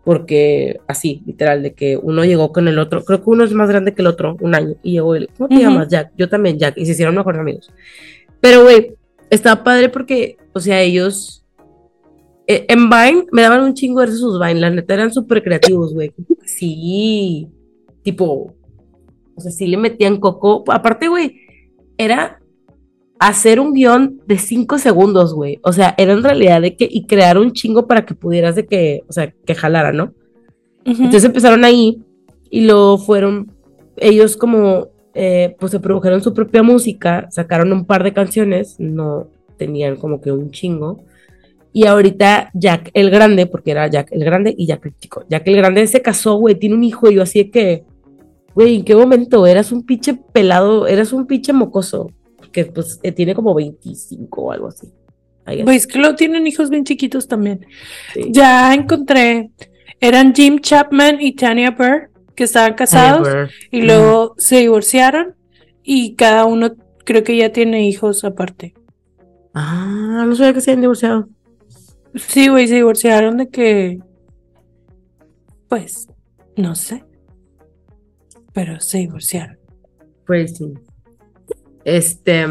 [0.05, 3.07] Porque así, literal, de que uno llegó con el otro.
[3.07, 4.75] Creo que uno es más grande que el otro, un año.
[4.83, 6.13] Y llegó ¿cómo te llamas, Jack?
[6.19, 6.77] Yo también, Jack.
[6.77, 7.71] Y se hicieron mejores amigos.
[8.41, 8.95] Pero, güey,
[9.31, 11.45] estaba padre porque, o sea, ellos.
[12.47, 14.61] eh, en Vine me daban un chingo de sus Vine.
[14.61, 16.13] La neta eran súper creativos, güey.
[16.45, 17.49] Sí.
[18.03, 18.55] Tipo.
[19.35, 20.65] O sea, sí le metían coco.
[20.69, 21.41] Aparte, güey,
[21.97, 22.41] era
[23.21, 25.59] hacer un guion de cinco segundos, güey.
[25.63, 28.67] O sea, era en realidad de que, y crear un chingo para que pudieras de
[28.67, 30.15] que, o sea, que jalara, ¿no?
[30.85, 32.03] Entonces empezaron ahí
[32.51, 33.53] y luego fueron,
[33.97, 34.89] ellos como,
[35.21, 39.27] eh, pues se produjeron su propia música, sacaron un par de canciones, no
[39.57, 41.03] tenían como que un chingo.
[41.73, 45.25] Y ahorita Jack el Grande, porque era Jack el Grande y Jack el Chico.
[45.29, 47.85] Jack el Grande se casó, güey, tiene un hijo y yo así de que,
[48.55, 49.45] güey, ¿en qué momento?
[49.45, 52.13] Eras un pinche pelado, eras un pinche mocoso,
[52.53, 54.93] que pues eh, tiene como 25 o algo así.
[55.65, 57.67] Pues que lo tienen hijos bien chiquitos también.
[58.15, 58.29] sí.
[58.31, 59.51] Ya encontré.
[60.01, 65.35] Eran Jim Chapman y Tanya Burr, que estaban casados y luego se divorciaron
[65.83, 68.75] y cada uno creo que ya tiene hijos aparte.
[69.55, 71.29] Ah, no sabía que se habían divorciado.
[72.15, 73.99] Sí, güey, se divorciaron de que.
[75.69, 76.07] Pues,
[76.57, 77.05] no sé.
[78.53, 79.59] Pero se divorciaron.
[80.25, 80.73] Pues sí.
[81.85, 82.47] Este.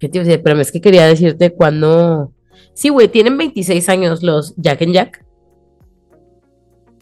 [0.00, 0.42] ¿Qué te iba a decir?
[0.42, 2.32] Pero es que quería decirte cuando.
[2.74, 5.24] Sí, güey, tienen 26 años los Jack and Jack.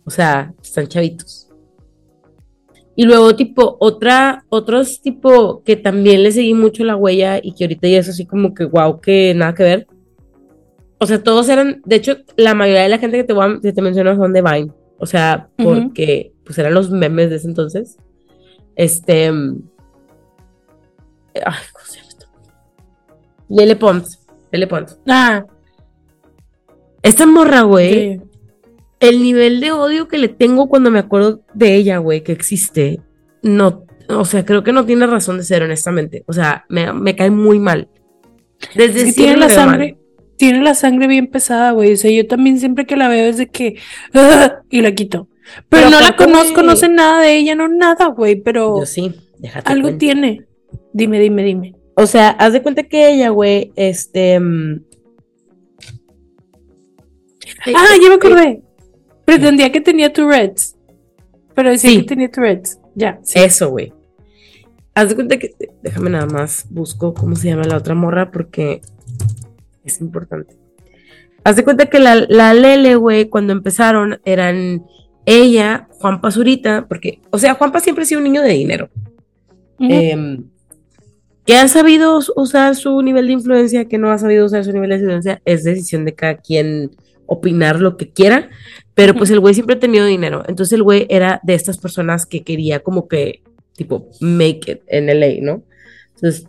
[0.05, 1.48] O sea, están chavitos.
[3.01, 7.63] Y luego, tipo, otra, otros, tipo, que también le seguí mucho la huella y que
[7.63, 9.87] ahorita ya es así como que, wow, que nada que ver.
[10.99, 13.61] O sea, todos eran, de hecho, la mayoría de la gente que te, voy a-
[13.63, 14.73] que te menciono son de Vine.
[14.99, 17.99] O sea, porque, pues eran los memes de ese entonces.
[18.75, 19.27] Este.
[19.29, 19.33] Ay,
[21.73, 22.27] ¿cómo se llama esto?
[23.49, 24.19] Lele Pons.
[24.51, 24.99] Lele Pons.
[25.07, 25.45] Ah,
[27.03, 28.19] Esa morra, güey.
[28.19, 28.21] sí.
[29.01, 33.01] El nivel de odio que le tengo cuando me acuerdo de ella, güey, que existe.
[33.43, 36.25] No, o sea, creo que no tiene razón de ser, honestamente.
[36.27, 37.89] O sea, me, me cae muy mal.
[38.75, 39.55] Desde Es que siempre tiene la mal.
[39.55, 39.99] sangre,
[40.37, 41.93] tiene la sangre bien pesada, güey.
[41.93, 43.77] O sea, yo también siempre que la veo es de que
[44.71, 45.29] y la quito.
[45.69, 46.67] Pero, Pero no la conozco, güey.
[46.67, 48.37] no sé nada de ella, no nada, güey.
[48.37, 49.73] Pero Yo sí, déjate.
[49.73, 50.45] algo tiene.
[50.93, 51.75] Dime, dime, dime.
[51.95, 54.39] O sea, haz de cuenta que ella, güey, este.
[54.41, 54.81] mm,
[57.75, 58.63] Ah, ya me acordé.
[59.29, 60.77] Pretendía que tenía Tourette's.
[61.55, 61.99] Pero decía Sí.
[62.01, 62.79] que tenía Tourette's.
[62.95, 63.19] Ya.
[63.23, 63.39] sí.
[63.39, 63.93] Eso, güey.
[64.95, 65.55] Haz de cuenta que.
[65.83, 68.81] Déjame nada más, busco cómo se llama la otra morra porque
[69.85, 70.57] es importante.
[71.45, 74.85] Haz de cuenta que la, la Lele, güey, cuando empezaron eran
[75.25, 78.89] ella, Juan Pazurita, porque, o sea, Juanpa siempre ha sido un niño de dinero.
[79.79, 80.45] Em,
[81.45, 84.73] que ha sabido us- usar su nivel de influencia, que no ha sabido usar su
[84.73, 86.91] nivel de influencia, es decisión de cada quien
[87.29, 88.51] opinar lo que quiera,
[88.95, 92.27] pero pues el güey siempre ha tenido dinero, entonces el güey era de estas personas
[92.27, 93.43] que quería como que,
[93.75, 95.63] tipo, make it en LA, ¿no?
[96.17, 96.49] Entonces,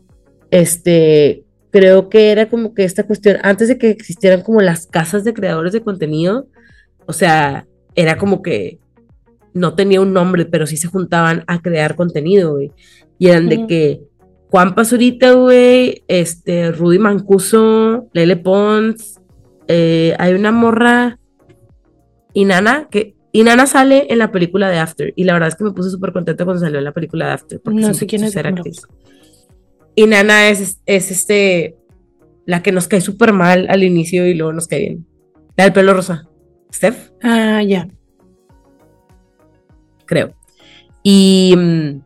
[0.49, 5.23] este, creo que era como que esta cuestión, antes de que existieran como las casas
[5.23, 6.47] de creadores de contenido,
[7.05, 8.79] o sea, era como que
[9.53, 12.71] no tenía un nombre, pero sí se juntaban a crear contenido, güey.
[13.17, 14.01] Y eran de que
[14.49, 19.18] Juan Pazurita, güey, este, Rudy Mancuso, Lele Pons,
[19.69, 21.19] eh, hay una morra,
[22.33, 25.71] Inana, que Inana sale en la película de After, y la verdad es que me
[25.71, 28.35] puse súper contenta cuando salió en la película de After, porque No sé quién es,
[28.35, 28.81] actriz.
[29.95, 31.77] Inana es, es este,
[32.45, 35.05] la que nos cae súper mal al inicio y luego nos cae bien.
[35.55, 36.27] La del pelo rosa.
[36.73, 37.87] Steph Ah, ya.
[40.05, 40.33] creo.
[41.03, 42.01] Y mm,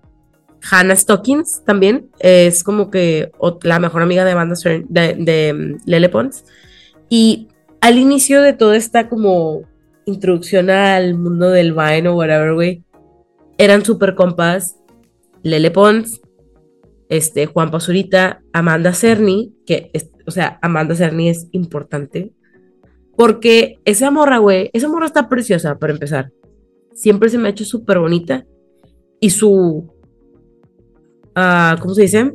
[0.69, 3.31] Hannah Stockings también es como que
[3.63, 4.55] la mejor amiga de Banda
[4.89, 6.43] de, de, mm, Lele Pons.
[7.09, 7.47] Y
[7.83, 9.63] al inicio de toda esta como
[10.05, 12.81] introducción al mundo del Vine o whatever, güey,
[13.57, 14.79] eran súper compas
[15.41, 16.21] Lele Pons,
[17.09, 22.31] este, Juan Pazurita, Amanda Cerny, que, es, o sea, Amanda Cerny es importante,
[23.17, 26.31] porque esa morra, güey, esa morra está preciosa para empezar.
[26.93, 28.45] Siempre se me ha hecho súper bonita
[29.19, 29.91] y su,
[31.35, 32.31] ah, ¿cómo se dice?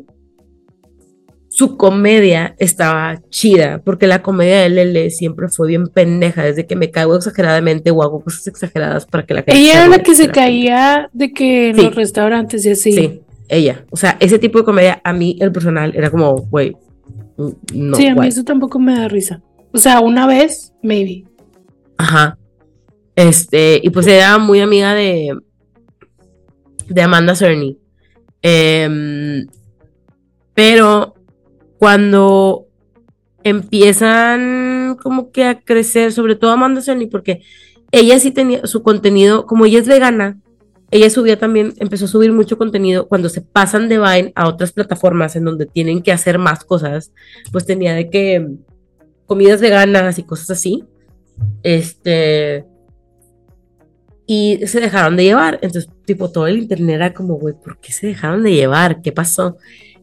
[1.58, 6.76] Su comedia estaba chida, porque la comedia de Lele siempre fue bien pendeja, desde que
[6.76, 9.58] me caigo exageradamente o hago cosas exageradas para que la gente...
[9.58, 11.82] Ella era la que se caía de que en Sí.
[11.82, 12.92] los restaurantes y así.
[12.92, 13.84] Sí, ella.
[13.90, 16.76] O sea, ese tipo de comedia a mí, el personal, era como, güey,
[17.74, 19.42] no, sí, a mí eso tampoco me da risa.
[19.72, 21.24] O sea, una vez, maybe.
[21.96, 22.38] Ajá.
[23.16, 25.36] Este, y pues era muy amiga de,
[26.88, 27.76] de Amanda Cerny.
[28.42, 29.44] Em,
[30.54, 31.14] pero
[31.78, 32.66] cuando
[33.44, 37.42] empiezan como que a crecer, sobre todo Amanda Cerny, porque
[37.92, 40.38] ella sí tenía su contenido, como ella es vegana,
[40.90, 44.72] ella subía también, empezó a subir mucho contenido cuando se pasan de Vine a otras
[44.72, 47.12] plataformas en donde tienen que hacer más cosas,
[47.52, 48.46] pues tenía de que
[49.26, 50.84] comidas veganas y cosas así.
[51.62, 52.64] Este.
[54.26, 55.58] Y se dejaron de llevar.
[55.62, 59.00] Entonces, tipo, todo el internet era como, güey, ¿por qué se dejaron de llevar?
[59.02, 59.56] ¿Qué pasó?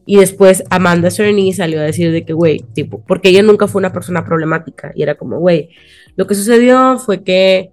[0.06, 3.80] Y después Amanda Cerny salió a decir de que, güey, tipo, porque ella nunca fue
[3.80, 4.92] una persona problemática.
[4.94, 5.70] Y era como, güey,
[6.14, 7.72] lo que sucedió fue que,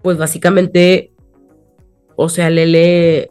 [0.00, 1.12] pues básicamente,
[2.14, 3.30] o sea, Lele,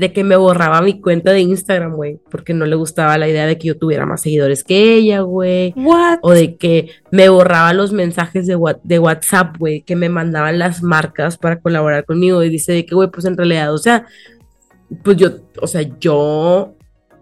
[0.00, 3.46] de que me borraba mi cuenta de Instagram, güey, porque no le gustaba la idea
[3.46, 6.20] de que yo tuviera más seguidores que ella, güey What?
[6.22, 10.82] o de que me borraba los mensajes de, de WhatsApp, güey, que me mandaban las
[10.82, 14.06] marcas para colaborar conmigo y dice de que, güey, pues en realidad, o sea,
[15.02, 16.76] pues yo, o sea, yo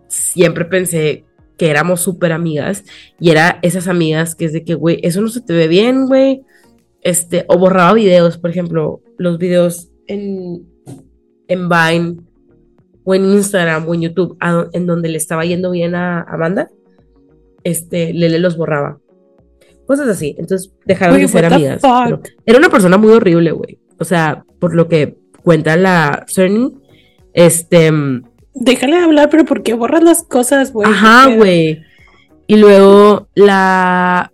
[0.09, 1.25] siempre pensé
[1.57, 2.85] que éramos súper amigas
[3.19, 6.07] y era esas amigas que es de que, güey, eso no se te ve bien,
[6.07, 6.43] güey,
[7.03, 10.67] este, o borraba videos, por ejemplo, los videos en,
[11.49, 12.17] en Vine
[13.05, 16.71] o en Instagram o en YouTube, a en donde le estaba yendo bien a Amanda,
[17.65, 18.99] este, Lele los borraba.
[19.87, 20.37] Cosas así.
[20.39, 21.81] Entonces dejaron de ser amigas.
[22.45, 23.79] era una persona muy horrible, güey.
[23.99, 26.75] O sea, por lo que cuenta la Cerny,
[27.33, 27.91] este,
[28.61, 30.91] Déjale hablar, pero ¿por qué borras las cosas, güey?
[30.91, 31.83] ajá, güey.
[32.47, 34.33] Y luego la,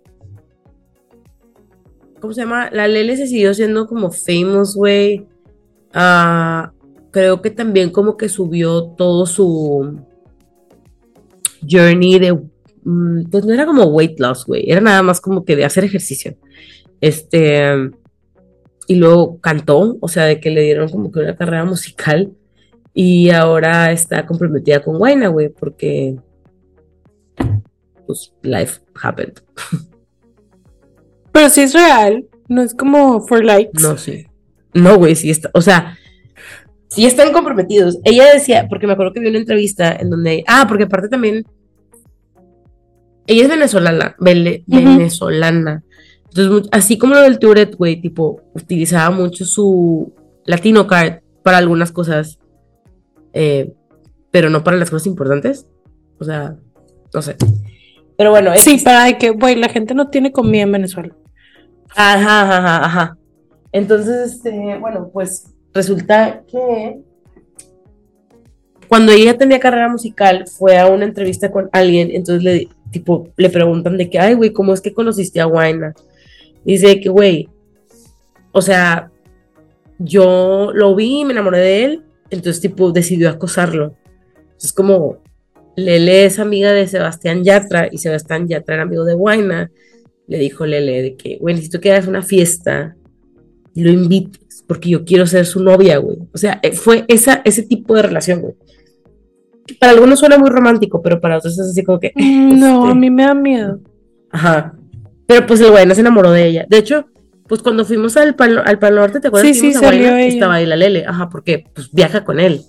[2.19, 2.69] ¿cómo se llama?
[2.71, 5.27] La Lele se siguió siendo como famous, güey.
[5.93, 6.71] Ah,
[7.11, 9.99] creo que también como que subió todo su
[11.69, 12.33] journey de,
[12.83, 15.83] mm, pues no era como weight loss, güey, era nada más como que de hacer
[15.83, 16.35] ejercicio.
[16.99, 17.91] Este,
[18.87, 22.33] y luego cantó, o sea, de que le dieron como que una carrera musical
[22.97, 26.15] y ahora está comprometida con güey, porque
[28.07, 29.33] pues life happened.
[31.33, 33.81] Pero sí es real, no es como for likes.
[33.81, 34.29] No sé.
[34.73, 35.97] No, güey, sí está, o sea,
[36.87, 37.99] sí están comprometidos.
[38.05, 41.45] Ella decía, porque me acuerdo que vi una entrevista en donde, ah, porque aparte también,
[43.27, 45.83] ella es venezolana, vele- venezolana.
[46.29, 50.13] Entonces, así como lo del Tourette, güey, tipo, utilizaba mucho su
[50.45, 52.39] Latino card para algunas cosas,
[53.35, 53.71] eh,
[54.31, 55.67] pero no para las cosas importantes.
[56.19, 56.55] O sea,
[57.13, 57.35] no sé.
[58.17, 61.13] Pero bueno, Sí, para de que, güey, la gente no tiene comida en Venezuela.
[61.95, 63.17] Ajá, ajá, ajá.
[63.71, 67.01] Entonces, este, bueno, pues resulta que
[68.87, 73.49] cuando ella tenía carrera musical, fue a una entrevista con alguien, entonces le, tipo, le
[73.49, 75.93] preguntan de que, ay, güey, ¿cómo es que conociste a Guayna?
[76.63, 77.49] Y dice que, güey,
[78.51, 79.11] o sea,
[79.99, 83.95] yo lo vi, me enamoré de él, entonces, tipo, decidió acosarlo.
[84.61, 85.19] Es como,
[85.75, 89.71] Lele es amiga de Sebastián Yatra y Sebastián Yatra era amigo de Guayna
[90.27, 92.95] le dijo Lele de que, güey, necesito que hagas una fiesta
[93.73, 96.17] y lo invites, porque yo quiero ser su novia, güey.
[96.33, 98.55] O sea, eh, fue esa, ese tipo de relación, güey.
[99.79, 102.11] Para algunos suena muy romántico, pero para otros es así como que...
[102.15, 103.79] Mm, No, este, a mí me da miedo.
[104.31, 104.75] Ajá.
[105.27, 106.65] Pero pues el güey no se enamoró de ella.
[106.69, 107.05] De hecho,
[107.47, 109.55] pues cuando fuimos al Pal, al Pal Norte, ¿te acuerdas?
[109.55, 110.21] Sí, que sí, a ella.
[110.21, 111.05] Estaba ahí la Lele.
[111.05, 112.61] Ajá, porque pues viaja con él.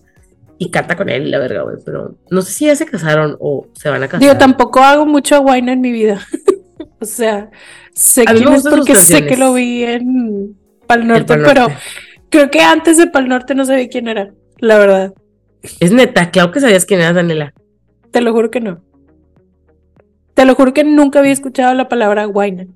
[0.59, 1.77] Y canta con él, la verga, güey.
[1.85, 4.21] Pero no sé si ya se casaron o se van a casar.
[4.21, 6.21] Digo, tampoco hago mucho guayna en mi vida.
[7.01, 7.51] o sea,
[7.95, 10.57] sé quién es porque sé que lo vi en
[10.87, 11.69] Pal Norte, Pal pero
[12.31, 15.15] creo que antes de Pal Norte no sabía quién era, la verdad.
[15.81, 17.53] Es neta, claro que sabías quién era Daniela.
[18.11, 18.83] Te lo juro que no.
[20.35, 22.67] Te lo juro que nunca había escuchado la palabra guayna.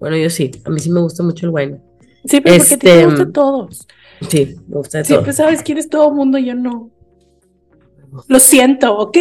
[0.00, 0.50] Bueno, yo sí.
[0.64, 1.78] A mí sí me gusta mucho el Guayna.
[2.24, 3.88] Sí, pero porque te Este, gusta a todos.
[4.28, 5.36] Sí, me gusta de Siempre todo.
[5.44, 6.90] sabes quién es todo mundo, yo no.
[8.28, 9.16] Lo siento, ¿ok?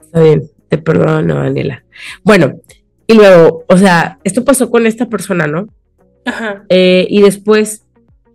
[0.00, 1.84] Está bien, te perdono, Daniela.
[2.22, 2.60] Bueno,
[3.06, 5.66] y luego, o sea, esto pasó con esta persona, ¿no?
[6.24, 6.64] Ajá.
[6.68, 7.84] Eh, y después,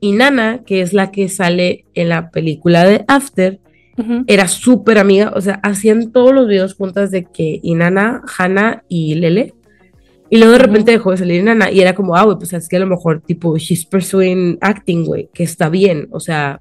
[0.02, 3.60] Inana, que es la que sale en la película de After,
[4.26, 9.14] era súper amiga, o sea, hacían todos los videos juntas de que Inana, Hannah y
[9.16, 9.54] Lele.
[10.34, 12.68] Y luego de repente dejó de salir Inana y era como, ah, güey, pues es
[12.68, 16.60] que a lo mejor, tipo, she's pursuing acting, güey, que está bien, o sea.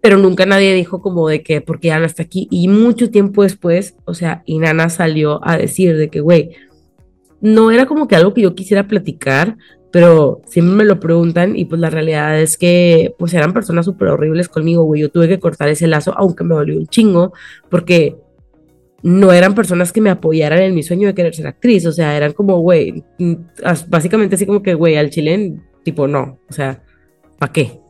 [0.00, 2.46] Pero nunca nadie dijo como de que, porque Ana está aquí.
[2.48, 6.50] Y mucho tiempo después, o sea, Inana salió a decir de que, güey,
[7.40, 9.56] no era como que algo que yo quisiera platicar,
[9.90, 14.10] pero siempre me lo preguntan y pues la realidad es que pues eran personas súper
[14.10, 15.00] horribles conmigo, güey.
[15.00, 17.32] Yo tuve que cortar ese lazo, aunque me dolió un chingo,
[17.68, 18.16] porque
[19.02, 22.16] no eran personas que me apoyaran en mi sueño de querer ser actriz, o sea,
[22.16, 23.34] eran como, güey, mm,
[23.88, 26.82] básicamente así como que, güey, al chileno, tipo, no, o sea,
[27.38, 27.80] ¿para qué?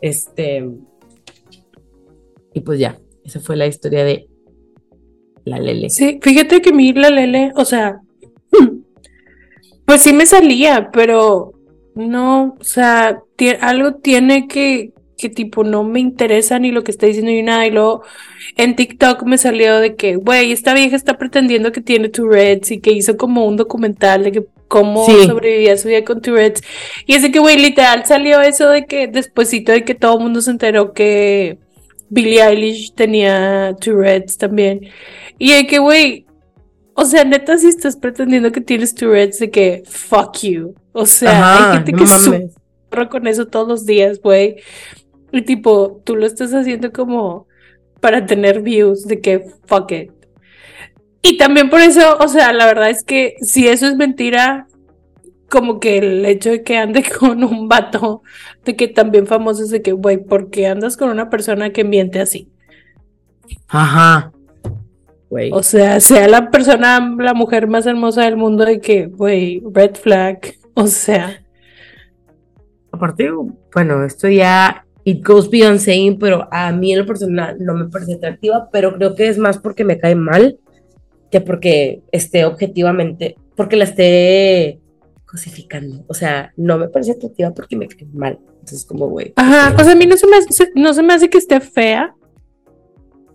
[0.00, 0.64] Este,
[2.52, 4.28] y pues ya, esa fue la historia de
[5.44, 5.88] la Lele.
[5.90, 8.00] Sí, fíjate que mí la Lele, o sea,
[9.86, 11.52] pues sí me salía, pero
[11.94, 13.22] no, o sea,
[13.60, 17.66] algo tiene que, que tipo no me interesa ni lo que está diciendo ni nada.
[17.66, 18.02] Y luego
[18.56, 22.80] en TikTok me salió de que, güey, esta vieja está pretendiendo que tiene Tourette's y
[22.80, 25.26] que hizo como un documental de que cómo Sí.
[25.26, 26.62] sobrevivía su vida con Tourette's.
[27.06, 30.40] Y así que, güey, literal salió eso de que despuesito de que todo el mundo
[30.40, 31.58] se enteró que
[32.08, 34.80] Billie Eilish tenía Tourette's también.
[35.38, 36.26] Y de que, güey,
[36.94, 40.74] o sea, neta, si estás pretendiendo que tienes Tourette's, de que fuck you.
[40.92, 43.08] O sea, Ajá, hay gente no que mames.
[43.10, 44.56] con eso todos los días, güey.
[45.36, 47.46] Y tipo, tú lo estás haciendo como
[48.00, 50.10] para tener views, de que fuck it.
[51.22, 54.66] Y también por eso, o sea, la verdad es que si eso es mentira,
[55.48, 58.22] como que el hecho de que ande con un vato,
[58.64, 61.84] de que también famoso es de que, güey, ¿por qué andas con una persona que
[61.84, 62.48] miente así?
[63.68, 64.32] Ajá.
[65.28, 65.50] Güey.
[65.52, 69.96] O sea, sea la persona, la mujer más hermosa del mundo de que, güey, red
[69.96, 70.38] flag.
[70.74, 71.42] O sea,
[72.96, 73.30] Aparte,
[73.74, 77.88] bueno, esto ya, it goes beyond saying, pero a mí en lo personal no me
[77.88, 80.58] parece atractiva, pero creo que es más porque me cae mal
[81.30, 84.80] que porque esté objetivamente, porque la esté
[85.24, 86.04] cosificando.
[86.08, 88.40] O sea, no me parece atractiva porque me cae mal.
[88.54, 89.32] Entonces, como, güey.
[89.36, 91.60] ajá, o sea, a mí no se me hace, no se me hace que esté
[91.60, 92.12] fea.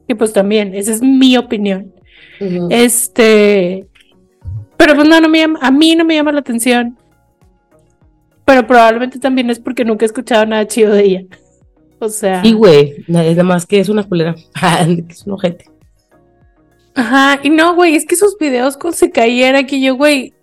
[0.09, 1.93] Y pues también, esa es mi opinión.
[2.69, 3.87] Este,
[4.75, 6.97] pero pues no, no me llama, a mí no me llama la atención.
[8.43, 11.23] Pero probablemente también es porque nunca he escuchado nada chido de ella.
[12.03, 14.35] O sea, Y, güey, es nada más que es una culera,
[15.09, 15.65] es un ojete.
[16.95, 20.33] Ajá, y no, güey, es que sus videos con se cayera que yo, güey.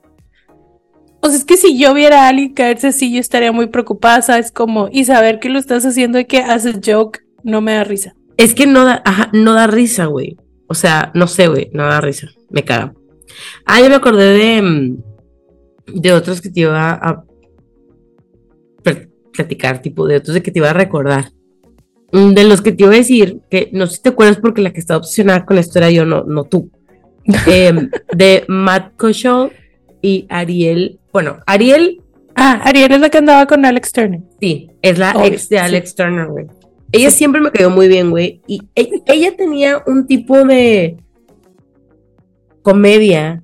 [1.20, 4.22] O sea, es que si yo viera a alguien caerse así, yo estaría muy preocupada,
[4.22, 4.52] ¿sabes?
[4.52, 8.14] Como, y saber que lo estás haciendo de que haces joke no me da risa.
[8.36, 10.36] Es que no da, ajá, no da risa, güey.
[10.68, 12.28] O sea, no sé, güey, no da risa.
[12.50, 12.94] Me caga.
[13.66, 15.02] Ah, yo me acordé de, mm,
[16.00, 17.24] de otros que te iba a
[18.84, 21.32] pl- platicar, tipo, de otros de que te iba a recordar.
[22.12, 24.62] Mm, De los que te iba a decir, que no sé si te acuerdas porque
[24.62, 26.70] la que estaba obsesionada con esto era yo, no, no tú.
[27.46, 29.50] Em, de Matt Koshow
[30.00, 30.98] y Ariel.
[31.12, 32.00] Bueno, Ariel
[32.40, 34.20] Ah, Ariel es la que andaba con Alex Turner.
[34.40, 35.62] Sí, es la Obvio, ex de sí.
[35.64, 36.46] Alex Turner, güey.
[36.92, 37.18] Ella Sí.
[37.18, 38.40] siempre me cayó muy bien, güey.
[38.46, 40.98] Y e- ella tenía un tipo de
[42.62, 43.42] comedia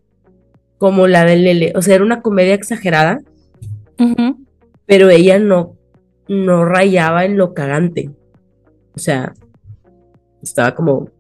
[0.79, 1.73] como la de Lele.
[1.75, 3.21] O sea, era una comedia exagerada,
[4.87, 5.75] pero ella no,
[6.29, 8.11] no rayaba en lo cagante.
[8.95, 9.35] O sea,
[10.43, 11.11] estaba como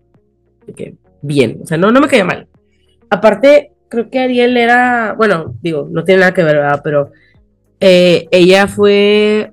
[1.23, 1.61] bien.
[1.63, 2.49] O sea, no, no me caía mal.
[3.11, 6.81] Aparte, creo que Ariel era, bueno, digo, no tiene nada que ver, ¿verdad?
[6.83, 7.13] Pero
[7.81, 9.53] eh, ella fue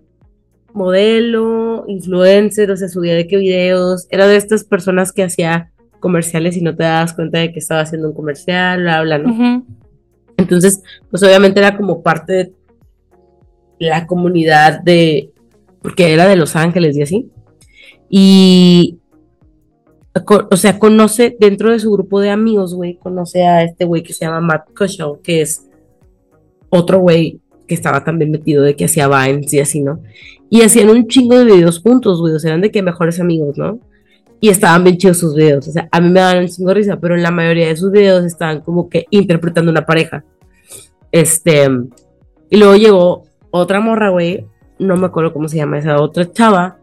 [0.73, 6.57] modelo, influencer, o sea, subía de qué videos, era de estas personas que hacía comerciales
[6.57, 9.65] y no te das cuenta de que estaba haciendo un comercial, bla, bla, ¿no?
[10.37, 12.53] Entonces, pues obviamente era como parte de
[13.79, 15.29] la comunidad de,
[15.81, 17.31] porque era de Los Ángeles y así.
[18.13, 18.99] Y,
[20.49, 24.11] o sea, conoce dentro de su grupo de amigos, güey, conoce a este güey que
[24.11, 25.69] se llama Matt Kushow, que es
[26.69, 30.01] otro güey que estaba también metido de que hacía Vines y así, ¿no?
[30.49, 33.57] Y hacían un chingo de videos juntos, güey, o sea, eran de que mejores amigos,
[33.57, 33.79] ¿no?
[34.41, 36.75] Y estaban bien chidos sus videos, o sea, a mí me daban un chingo de
[36.75, 40.25] risa, pero en la mayoría de sus videos estaban como que interpretando una pareja.
[41.13, 41.69] Este,
[42.49, 44.45] y luego llegó otra morra, güey,
[44.79, 46.80] no me acuerdo cómo se llama esa otra chava,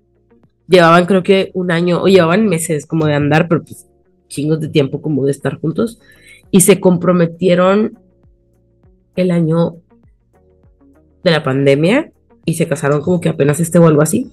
[0.68, 3.88] llevaban creo que un año, o llevaban meses como de andar, pero pues
[4.28, 6.00] chingos de tiempo como de estar juntos.
[6.52, 8.00] Y se comprometieron
[9.16, 9.76] el año
[11.24, 12.12] de la pandemia
[12.46, 14.30] y se casaron como que apenas este o algo así.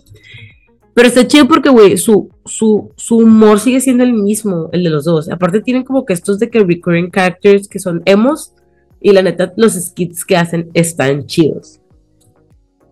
[0.95, 4.91] Pero está chido porque, güey, su, su, su humor sigue siendo el mismo, el de
[4.91, 5.31] los dos.
[5.31, 8.53] Aparte tienen como que estos de que recurring characters que son emos
[9.01, 11.81] y la neta los skits que hacen están chidos.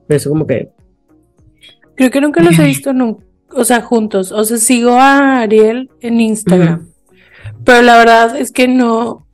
[0.07, 0.71] Por eso como que...
[1.97, 4.33] Creo que nunca los he visto nunca, o sea, juntos.
[4.33, 6.89] O sea, sigo a Ariel en Instagram.
[7.65, 9.27] Pero la verdad es que no,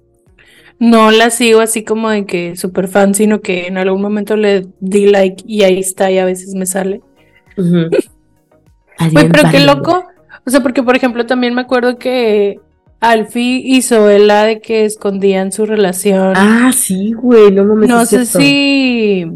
[0.78, 4.66] no la sigo así como de que super fan, sino que en algún momento le
[4.80, 7.00] di like y ahí está y a veces me sale.
[8.98, 10.04] Adrián pero qué loco.
[10.46, 12.60] O sea, porque por ejemplo también me acuerdo que
[13.00, 16.34] Alfie y Zoela de que escondían su relación.
[16.36, 17.88] Ah, sí, güey, no mames.
[17.88, 19.26] no sé si,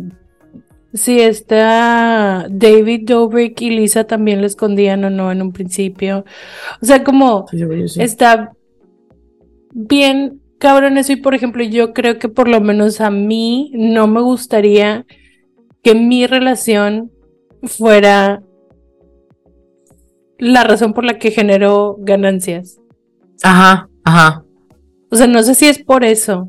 [0.93, 6.25] si está David Dobrik y Lisa también lo escondían o no en un principio.
[6.83, 8.03] O sea, como Sí, sí.
[8.03, 8.53] está
[9.73, 14.07] bien cabrón eso y por ejemplo yo creo que por lo menos a mí no
[14.07, 15.07] me gustaría
[15.83, 17.11] que mi relación
[17.63, 18.43] fuera
[20.39, 22.81] la razón por la que generó ganancias.
[23.43, 24.45] Ajá, ajá.
[25.11, 26.49] O sea, no sé si es por eso.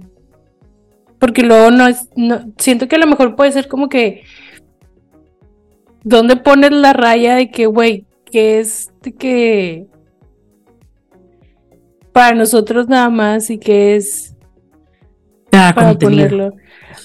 [1.21, 4.23] Porque luego no es, no, siento que a lo mejor puede ser como que,
[6.03, 9.85] ¿dónde pones la raya de que, güey, que es de que
[12.11, 14.35] para nosotros nada más y que es
[15.51, 16.23] Ah, para contenido.
[16.29, 16.55] ponerlo?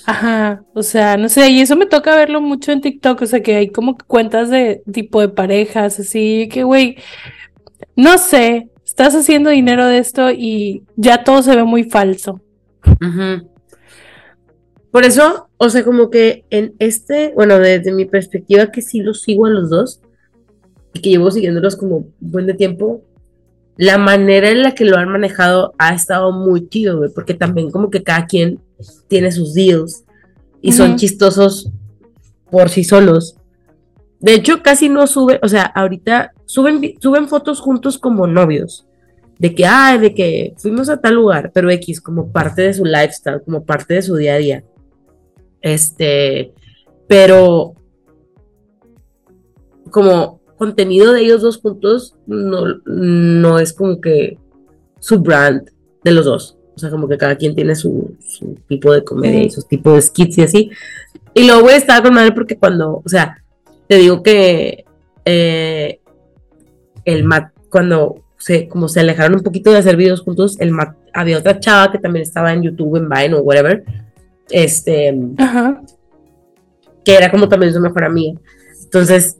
[0.06, 3.42] Ajá, o sea, no sé, y eso me toca verlo mucho en TikTok, o sea,
[3.42, 6.96] que hay como que cuentas de tipo de parejas, así que, güey,
[7.96, 12.40] no sé, estás haciendo dinero de esto y ya todo se ve muy falso.
[13.02, 13.50] Ujú.
[14.90, 19.22] Por eso, o sea, como que en este, bueno, desde mi perspectiva, que sí los
[19.22, 20.00] sigo a los dos
[20.94, 23.02] y que llevo siguiéndolos como buen de tiempo,
[23.76, 27.70] la manera en la que lo han manejado ha estado muy chido, güey, porque también
[27.70, 28.60] como que cada quien
[29.08, 30.04] tiene sus deals
[30.62, 30.98] y son Ujú.
[30.98, 31.70] chistosos
[32.50, 33.36] por sí solos.
[34.18, 38.86] De hecho, casi no sube, o sea, ahorita suben, suben fotos juntos como novios.
[39.38, 42.86] De que, ah, de que fuimos a tal lugar, pero X, como parte de su
[42.86, 44.64] lifestyle, como parte de su día a día.
[45.66, 46.52] Este,
[47.08, 47.74] pero
[49.90, 54.38] como contenido de ellos dos juntos, no, no es como que
[55.00, 55.68] su brand
[56.04, 56.56] de los dos.
[56.76, 59.94] O sea, como que cada quien tiene su, su tipo de comedia y sus tipos
[59.94, 60.70] de skits y así.
[61.34, 63.42] Y luego, güey, estaba con madre porque cuando, o sea,
[63.88, 64.84] te digo que
[65.24, 65.98] eh,
[67.04, 70.96] el Matt, cuando se, como se alejaron un poquito de hacer videos juntos, el Matt,
[71.12, 73.82] había otra chava que también estaba en YouTube, en Vine o whatever,
[74.50, 75.82] este, Ajá.
[77.04, 78.40] que era como también su mejor amiga.
[78.84, 79.38] Entonces,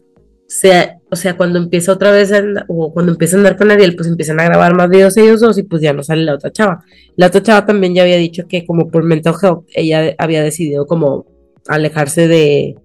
[1.10, 3.96] o sea, cuando empieza otra vez, a andar- o cuando empieza a andar con Ariel,
[3.96, 6.52] pues empiezan a grabar más videos ellos dos y pues ya no sale la otra
[6.52, 6.84] chava.
[7.16, 10.86] La otra chava también ya había dicho que como por mental health, ella había decidido
[10.86, 11.26] como
[11.68, 12.76] alejarse de,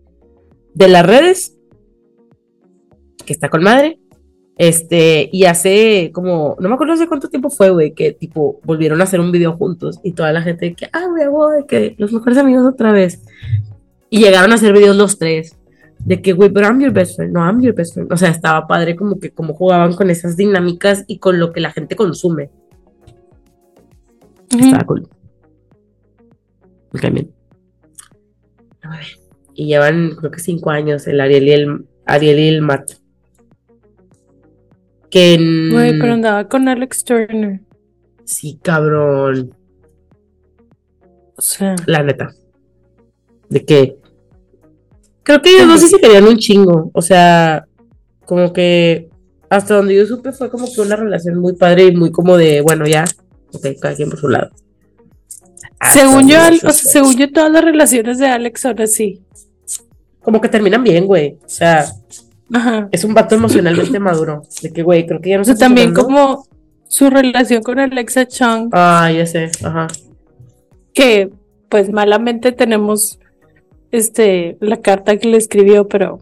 [0.73, 1.55] de las redes,
[3.25, 3.99] que está con madre.
[4.61, 9.01] Este, y hace como, no me acuerdo hace cuánto tiempo fue, güey, que tipo volvieron
[9.01, 12.13] a hacer un video juntos y toda la gente que, ah, güey, güey, que los
[12.13, 13.23] mejores amigos otra vez.
[14.11, 15.57] Y llegaron a hacer videos los tres.
[15.97, 17.33] De que, güey, pero I'm your best friend.
[17.33, 18.13] No, I'm your best friend.
[18.13, 21.59] O sea, estaba padre como que como jugaban con esas dinámicas y con lo que
[21.59, 22.51] la gente consume.
[24.47, 25.09] Estaba cool.
[26.91, 27.31] Me caen bien.
[29.55, 33.00] Y llevan, creo que cinco años, el Ariel y el, Ariel y el Matt.
[35.11, 37.59] Que en- Güey, pero andaba con Alex Turner.
[38.23, 39.53] Sí, cabrón.
[41.35, 42.33] O sea, La neta.
[43.49, 43.97] De que.
[45.23, 46.89] Creo que ellos no sé si querían un chingo.
[46.93, 47.65] O sea,
[48.25, 49.09] como que.
[49.49, 52.61] Hasta donde yo supe fue como que una relación muy padre y muy como de,
[52.61, 53.03] bueno, ya.
[53.53, 54.49] Ok, cada quien por su lado.
[55.77, 59.21] Hasta según yo, o sea, según yo, todas las relaciones de Alex son así.
[60.21, 61.37] Como que terminan bien, güey.
[61.43, 61.85] O sea,
[62.53, 62.89] Ajá.
[62.91, 64.41] es un vato emocionalmente maduro.
[64.61, 66.45] De que, güey, creo que ya no está también como
[66.87, 69.49] su relación con Alexa Chung, Ah, ya sé.
[69.63, 69.87] Ajá.
[70.93, 71.29] que
[71.69, 73.17] pues malamente tenemos
[73.91, 76.19] este la carta que le escribió, pero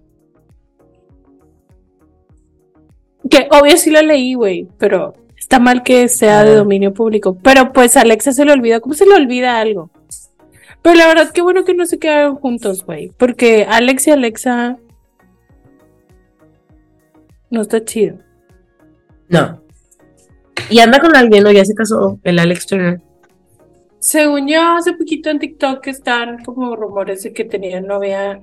[3.29, 6.55] que obvio sí la leí, güey, pero está mal que sea de Ah.
[6.57, 7.37] dominio público.
[7.43, 9.89] Pero pues a Alexa se le olvida, ¿cómo se le olvida algo?
[10.81, 14.77] Pero la verdad, qué bueno que no se quedaron juntos, güey, porque Alex y Alexa
[17.49, 18.17] no está chido.
[19.27, 19.61] No.
[20.69, 21.51] Y anda con alguien, ¿no?
[21.51, 23.01] Ya se casó, el Alex Turner.
[23.99, 28.41] Según yo, hace poquito en TikTok están como rumores de que tenía novia,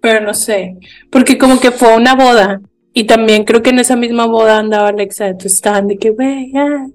[0.00, 0.76] pero no sé,
[1.10, 2.60] porque como que fue una boda
[2.92, 6.52] y también creo que en esa misma boda andaba Alexa, entonces estaban de que, güey,
[6.52, 6.86] ya.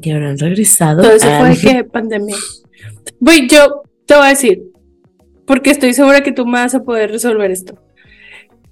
[0.00, 1.02] Que habrán regresado.
[1.02, 2.36] Todo eso Ah, fue de que pandemia.
[3.18, 4.62] Güey, yo te voy a decir,
[5.46, 7.80] porque estoy segura que tú me vas a poder resolver esto.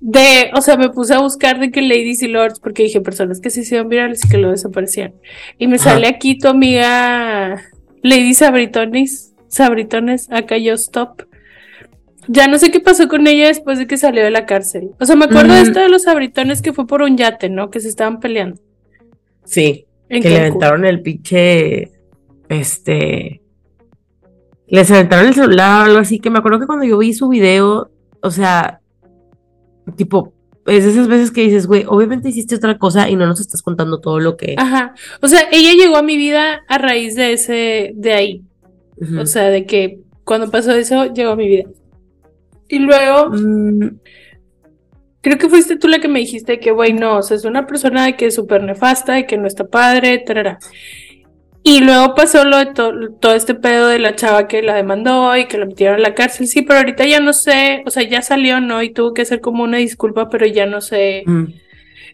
[0.05, 3.41] De, o sea, me puse a buscar de que Ladies y Lords, porque dije personas
[3.41, 5.15] que se hicieron virales y que lo desaparecían.
[5.59, 5.91] Y me Ajá.
[5.91, 7.63] sale aquí tu amiga
[8.03, 11.23] Lady Sabritones, Sabritones, acá yo stop.
[12.27, 14.91] Ya no sé qué pasó con ella después de que salió de la cárcel.
[14.99, 15.67] O sea, me acuerdo de Mm.
[15.67, 17.71] esto de los Sabritones que fue por un yate, ¿no?
[17.71, 18.61] Que se estaban peleando.
[19.45, 21.93] Sí, En que le aventaron el pinche.
[22.49, 23.41] Este.
[24.67, 26.19] Les aventaron el celular o algo así.
[26.19, 27.91] Que me acuerdo que cuando yo vi su video,
[28.21, 28.81] o sea,
[29.97, 30.33] tipo,
[30.67, 33.63] es de esas veces que dices, güey, obviamente hiciste otra cosa y no nos estás
[33.63, 34.55] contando todo lo que.
[34.57, 34.95] Ajá.
[35.21, 38.43] O sea, ella llegó a mi vida a raíz de ese, de ahí.
[39.19, 41.65] O sea, de que cuando pasó eso, llegó a mi vida.
[42.69, 43.99] Y luego, Mm,
[45.21, 47.67] creo que fuiste tú la que me dijiste que, güey, no, o sea, es una
[47.67, 50.59] persona que es súper nefasta, y que no está padre, tarara.
[51.65, 55.37] Y luego pasó lo de to- todo este pedo de la chava que la demandó
[55.37, 56.49] y que la metieron a la cárcel.
[56.49, 58.83] Sí, pero ahorita ya no sé, o sea, ya salió, ¿no?
[58.83, 61.45] Y tuvo que hacer como una disculpa, pero ya no sé mm.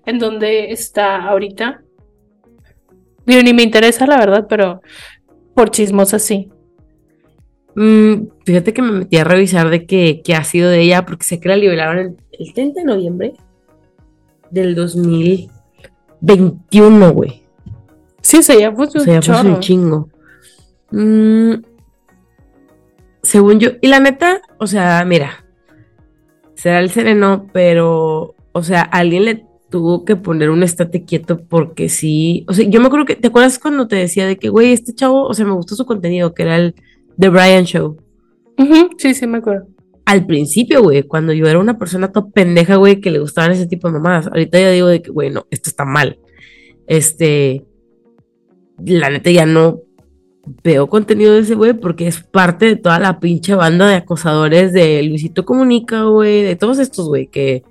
[0.04, 1.80] en dónde está ahorita.
[3.24, 4.82] Digo, ni me interesa, la verdad, pero
[5.54, 6.50] por chismosa sí.
[7.74, 11.24] Mm, fíjate que me metí a revisar de qué, qué ha sido de ella, porque
[11.24, 13.32] sé que la liberaron el, el 30 de noviembre
[14.50, 17.47] del 2021, güey.
[18.20, 19.48] Sí, o sea, ya fue O sea, ya chorro.
[19.48, 20.08] un chingo.
[20.90, 21.54] Mm,
[23.22, 25.44] según yo, y la neta, o sea, mira,
[26.54, 31.88] será el sereno, pero, o sea, alguien le tuvo que poner un estate quieto porque
[31.88, 34.72] sí, o sea, yo me acuerdo que, ¿te acuerdas cuando te decía de que, güey,
[34.72, 36.74] este chavo, o sea, me gustó su contenido, que era el
[37.18, 37.98] The Brian Show?
[38.96, 39.68] Sí, sí, me acuerdo.
[40.04, 43.66] Al principio, güey, cuando yo era una persona toda pendeja, güey, que le gustaban ese
[43.66, 44.26] tipo de mamadas.
[44.26, 46.18] Ahorita ya digo de que, güey, no, esto está mal.
[46.86, 47.66] Este,
[48.84, 49.80] la neta ya no
[50.64, 54.72] veo contenido de ese güey porque es parte de toda la pinche banda de acosadores
[54.72, 57.64] de Luisito Comunica, güey, de todos estos, güey, que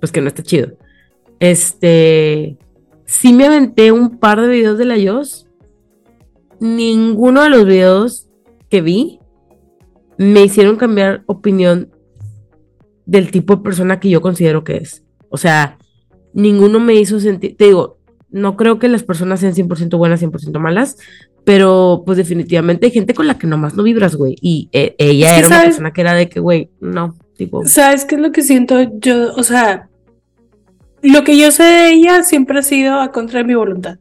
[0.00, 0.72] pues que no está chido.
[1.38, 2.56] Este,
[3.04, 5.46] sí me aventé un par de videos de la Yos.
[6.58, 8.28] Ninguno de los videos
[8.68, 9.20] que vi
[10.16, 11.90] me hicieron cambiar opinión
[13.06, 15.02] del tipo de persona que yo considero que es.
[15.30, 15.78] O sea,
[16.32, 17.98] ninguno me hizo sentir, te digo,
[18.30, 20.96] no creo que las personas sean 100% buenas, 100% malas,
[21.44, 24.36] pero pues definitivamente hay gente con la que nomás no vibras, güey.
[24.40, 27.66] Y eh, ella Es que, era una persona que era de que, güey, no, tipo...
[27.66, 28.80] ¿Sabes qué es lo que siento?
[28.98, 29.88] Yo, o sea,
[31.02, 33.98] lo que yo sé de ella siempre ha sido a contra de mi voluntad.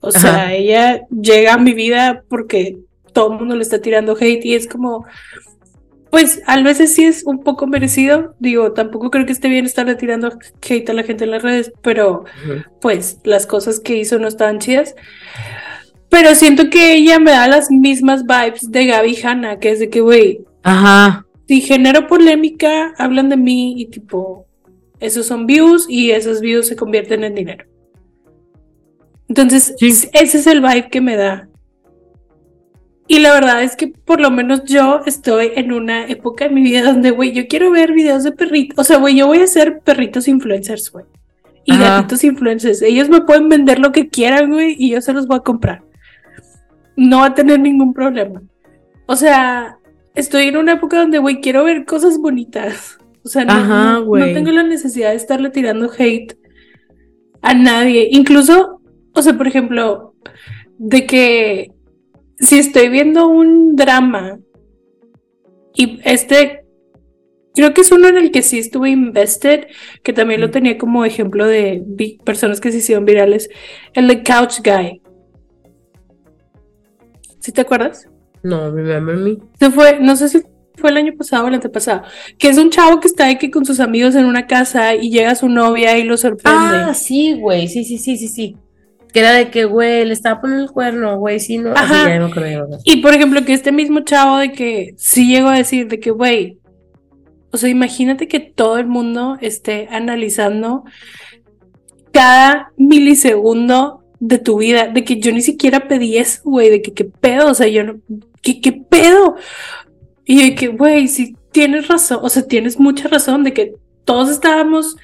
[0.00, 2.78] O sea, ella llega a mi vida porque
[3.14, 5.06] todo el mundo le está tirando hate y es como,
[6.14, 8.36] pues a veces sí es un poco merecido.
[8.38, 10.30] Digo, tampoco creo que esté bien estarle tirando
[10.62, 12.24] hate a la gente en las redes, pero
[12.80, 14.94] pues las cosas que hizo no estaban chidas.
[16.08, 19.90] Pero siento que ella me da las mismas vibes de Gaby Hanna, que es de
[19.90, 21.26] que, güey, Ajá.
[21.48, 24.46] si genero polémica, hablan de mí y tipo,
[25.00, 27.64] esos son views y esos views se convierten en dinero.
[29.28, 29.88] Entonces, Sí.
[30.12, 31.48] ese es el vibe que me da.
[33.06, 36.62] Y la verdad es que por lo menos yo estoy en una época en mi
[36.62, 38.78] vida donde, güey, yo quiero ver videos de perritos.
[38.78, 41.04] O sea, güey, yo voy a ser perritos influencers, güey.
[41.66, 41.96] Y Ajá.
[41.96, 42.80] gatitos influencers.
[42.82, 45.82] Ellos me pueden vender lo que quieran, güey, y yo se los voy a comprar.
[46.96, 48.42] No va a tener ningún problema.
[49.06, 49.78] O sea,
[50.14, 52.98] estoy en una época donde, güey, quiero ver cosas bonitas.
[53.22, 56.36] O sea, no, Ajá, no- no tengo la necesidad de estarle tirando hate
[57.42, 58.08] a nadie.
[58.12, 58.80] Incluso,
[59.12, 60.14] o sea, por ejemplo,
[60.78, 61.72] de que
[62.38, 64.38] si estoy viendo un drama
[65.74, 66.64] y este,
[67.54, 69.66] creo que es uno en el que sí estuve invested,
[70.02, 70.52] que también lo Mm.
[70.52, 71.82] tenía como ejemplo de
[72.24, 73.48] personas que se hicieron virales,
[73.92, 75.00] el de Couch Guy.
[77.40, 78.08] ¿Sí te acuerdas?
[78.42, 79.36] No, remember me.
[79.58, 80.42] Se fue, no sé si
[80.76, 82.02] fue el año pasado o el antepasado,
[82.38, 85.34] que es un chavo que está aquí con sus amigos en una casa y llega
[85.34, 86.58] su novia y lo sorprende.
[86.58, 88.56] Ah, sí, güey, sí, sí, sí, sí, sí.
[89.14, 91.70] Que era de que, güey, le estaba poniendo el cuerno, güey, sí, no.
[91.70, 92.08] Ajá.
[92.08, 92.80] ya me acuerdo.
[92.84, 96.10] Y por ejemplo, que este mismo chavo de que sí llegó a decir de que,
[96.10, 96.58] güey,
[97.52, 100.82] o sea, imagínate que todo el mundo esté analizando
[102.10, 106.92] cada milisegundo de tu vida, de que yo ni siquiera pedí eso, güey, de que
[106.92, 108.00] qué pedo, o sea, yo no,
[108.42, 109.36] ¿qué, qué pedo?
[110.24, 114.30] Y de que, güey, si tienes razón, o sea, tienes mucha razón de que todos
[114.30, 114.96] estábamos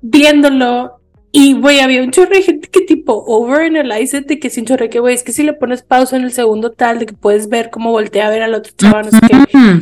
[0.00, 1.00] viéndolo
[1.36, 5.00] y, güey, había un chorro de gente que tipo overanalyze de que sin chorre que,
[5.00, 7.70] güey, es que si le pones pausa en el segundo tal, de que puedes ver
[7.70, 9.80] cómo voltea a ver al otro chaval, no sé qué.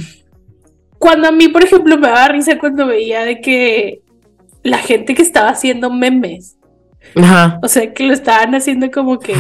[0.99, 4.01] Cuando a mí, por ejemplo, me daba risa cuando veía de que
[4.63, 6.57] la gente que estaba haciendo memes,
[7.17, 7.61] Ajá.
[7.63, 9.35] o sea, que lo estaban haciendo como que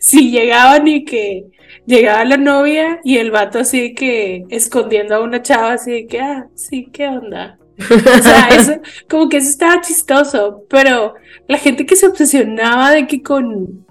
[0.00, 1.48] si llegaban y que
[1.84, 6.18] llegaba la novia y el vato así que escondiendo a una chava así de que,
[6.18, 7.58] ah, sí, ¿qué onda?
[7.78, 11.14] O sea, eso, como que eso estaba chistoso, pero
[11.46, 13.86] la gente que se obsesionaba de que con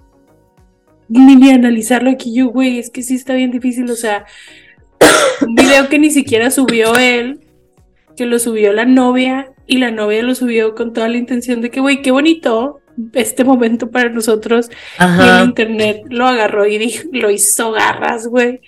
[1.09, 4.25] ni, ni analizarlo aquí yo, güey, es que sí está bien difícil, o sea,
[5.41, 7.39] un video que ni siquiera subió él,
[8.15, 11.69] que lo subió la novia y la novia lo subió con toda la intención de
[11.69, 12.81] que, güey, qué bonito
[13.13, 14.69] este momento para nosotros
[14.99, 15.43] y el Ajá.
[15.43, 18.59] internet lo agarró y dijo, lo hizo garras, güey.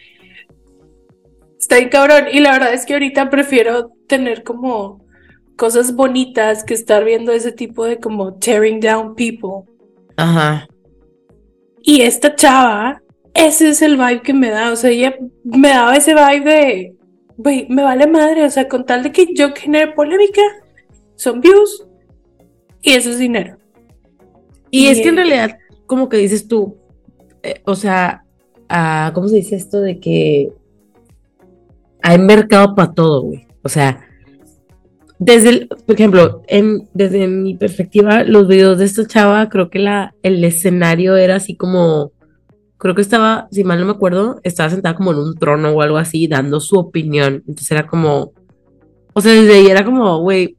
[1.58, 2.26] Está bien cabrón.
[2.32, 5.04] Y la verdad es que ahorita prefiero tener como
[5.60, 9.70] cosas bonitas que estar viendo ese tipo de como tearing down people.
[10.16, 10.66] Ajá.
[11.84, 13.04] Y esta chava,
[13.34, 14.72] ese es el vibe que me da.
[14.72, 16.96] O sea, ella me daba ese vibe de,
[17.38, 18.46] güey, me vale madre.
[18.46, 20.42] O sea, con tal de que yo genere polémica,
[21.16, 21.86] son views
[22.82, 23.58] y eso es dinero.
[24.72, 25.58] Y es que en realidad,
[25.88, 26.78] como que dices tú,
[27.44, 28.24] eh, o sea,
[28.70, 30.54] ah, ¿cómo se dice esto de que
[32.02, 33.46] hay mercado para todo, güey?
[33.62, 34.09] O sea,
[35.20, 39.80] desde el, por ejemplo, en- desde mi perspectiva, los videos de esta chava, creo que
[39.80, 42.14] la, el escenario era así como,
[42.78, 45.82] creo que estaba, si mal no me acuerdo, estaba sentada como en un trono o
[45.82, 47.44] algo así, dando su opinión.
[47.48, 48.32] Entonces era como,
[49.14, 50.56] o sea, desde ahí era como, güey,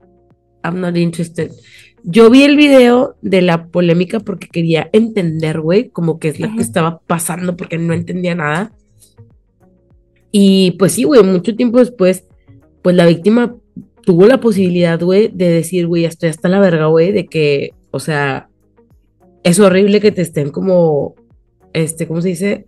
[0.62, 1.50] I'm not interested.
[2.02, 6.54] Yo vi el video de la polémica porque quería entender, güey, como que es lo
[6.54, 8.72] que estaba pasando porque no entendía nada.
[10.32, 12.24] Y pues sí, güey, mucho tiempo después,
[12.82, 13.56] pues la víctima
[14.02, 18.00] tuvo la posibilidad, güey, de decir, güey, estoy hasta la verga, güey, de que, o
[18.00, 18.48] sea,
[19.42, 21.14] es horrible que te estén como,
[21.72, 22.66] este, ¿cómo se dice?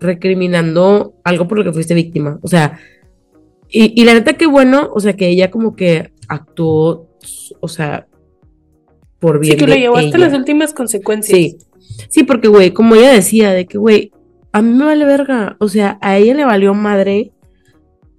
[0.00, 2.38] Recriminando algo por lo que fuiste víctima.
[2.42, 2.78] O sea,
[3.68, 7.08] y, y la neta que bueno, o sea, que ella como que actuó,
[7.60, 8.06] o sea,
[9.18, 9.52] por bien.
[9.52, 11.38] Sí, que lo llevó hasta las últimas consecuencias.
[11.38, 11.58] Sí,
[12.08, 14.12] sí, porque, güey, como ella decía, de que, güey,
[14.52, 17.32] a mí me vale verga, o sea, a ella le valió madre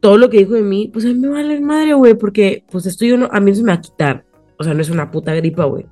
[0.04, 2.86] todo lo que dijo de mí, pues a mí me vale madre, güey, porque, pues
[2.86, 4.26] esto yo no, a mí no se me va a quitar,
[4.60, 5.86] o sea, no es una puta gripa, güey.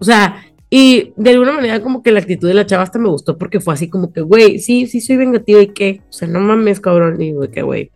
[0.00, 3.08] O sea, y de alguna manera como que la actitud de la chava hasta me
[3.08, 6.26] gustó porque fue así como que, güey, sí, sí soy vengativa y qué, o sea,
[6.26, 7.92] no mames, cabrón, y güey, que, güey,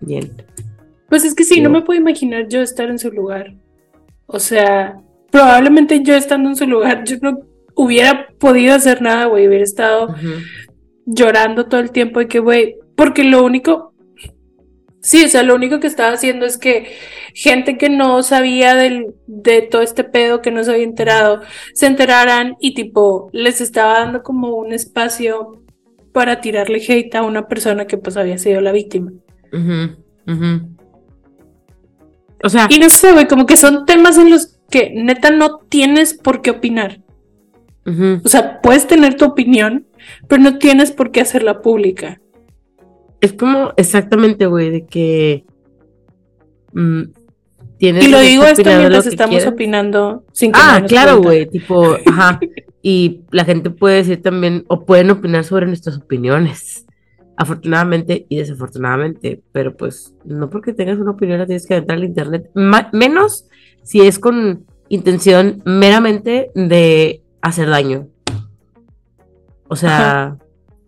[0.00, 0.32] bien.
[1.10, 3.54] Pues es que sí, Sí, no me puedo imaginar yo estar en su lugar.
[4.24, 4.98] O sea,
[5.30, 7.40] probablemente yo estando en su lugar, yo no
[7.74, 9.46] hubiera podido hacer nada, güey.
[9.46, 10.14] Hubiera estado
[11.04, 13.87] llorando todo el tiempo de que, güey, porque lo único,
[15.00, 16.86] sí, o sea, lo único que estaba haciendo es que
[17.34, 21.42] gente que no sabía del, de todo este pedo, que no se había enterado,
[21.74, 25.62] se enteraran y tipo, les estaba dando como un espacio
[26.12, 29.12] para tirarle hate a una persona que pues había sido la víctima.
[29.52, 29.96] Ujú,
[30.26, 30.76] ujú.
[32.42, 35.58] O sea, Y no sé, güey, como que son temas en los que neta no
[35.68, 37.00] tienes por qué opinar.
[37.86, 38.20] ujú.
[38.24, 39.86] O sea, puedes tener tu opinión,
[40.28, 42.20] pero no tienes por qué hacerla pública.
[43.20, 45.44] Es como exactamente, güey, de que
[46.72, 47.02] mm,
[47.78, 49.52] tienes Y lo digo esto mientras estamos quieras.
[49.52, 52.38] opinando sin que Ah, claro, güey, tipo, ajá.
[52.82, 56.86] Y la gente puede decir también, o pueden opinar sobre nuestras opiniones,
[57.36, 62.04] afortunadamente y desafortunadamente, pero pues no porque tengas una opinión la tienes que entrar al
[62.04, 63.46] internet, Ma- menos
[63.82, 68.08] si es con intención meramente de hacer daño.
[69.68, 70.36] O sea,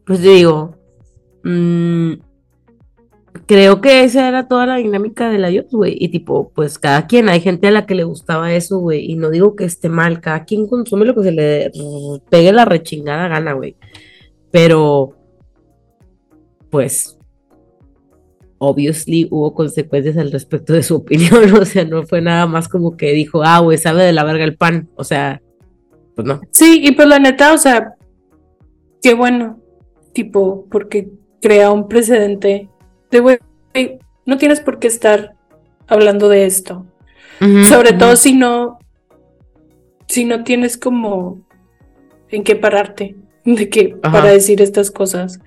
[0.06, 0.76] pues te digo,
[1.44, 2.12] mm,
[3.46, 5.96] creo que esa era toda la dinámica de la IOS, güey.
[5.98, 9.10] Y tipo, pues cada quien, hay gente a la que le gustaba eso, güey.
[9.10, 11.72] Y no digo que esté mal, cada quien consume lo que se le
[12.28, 13.76] pegue la rechingada gana, güey.
[14.50, 15.16] Pero,
[16.70, 17.18] pues,
[18.58, 21.54] obviously hubo consecuencias al respecto de su opinión.
[21.60, 24.44] O sea, no fue nada más como que dijo, ah, güey, sabe de la verga
[24.44, 24.88] el pan.
[24.96, 25.42] O sea,
[26.14, 26.40] pues no.
[26.50, 27.94] Sí, y pues la neta, o sea,
[29.02, 29.60] qué bueno,
[30.12, 31.10] tipo, porque
[31.40, 32.68] crea un precedente
[33.10, 33.38] de, güey,
[34.26, 35.34] no tienes por qué estar
[35.86, 36.86] hablando de esto.
[37.68, 38.78] Sobre todo si no,
[40.06, 41.40] si no tienes como
[42.28, 44.12] en qué pararte, de que Ajá.
[44.12, 45.40] para decir estas cosas.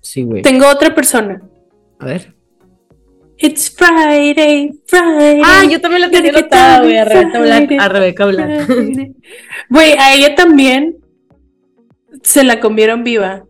[0.00, 0.42] Sí, güey.
[0.42, 1.40] Tengo otra persona
[2.00, 2.34] A ver.
[3.38, 5.40] It's Friday, Friday.
[5.44, 7.72] Ah, yo también la tenía down güey, a Rebeca Black.
[7.78, 8.68] A Rebeca Black.
[9.70, 10.98] Güey, a ella también
[12.22, 13.44] se la comieron viva.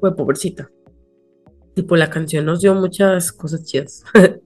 [0.00, 0.70] Güey, pobrecita.
[1.74, 4.04] Tipo, la canción nos dio muchas cosas chidas.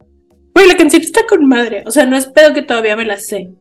[0.52, 1.84] Güey, la canción está con madre.
[1.86, 3.52] O sea, no es pedo que todavía me la sé.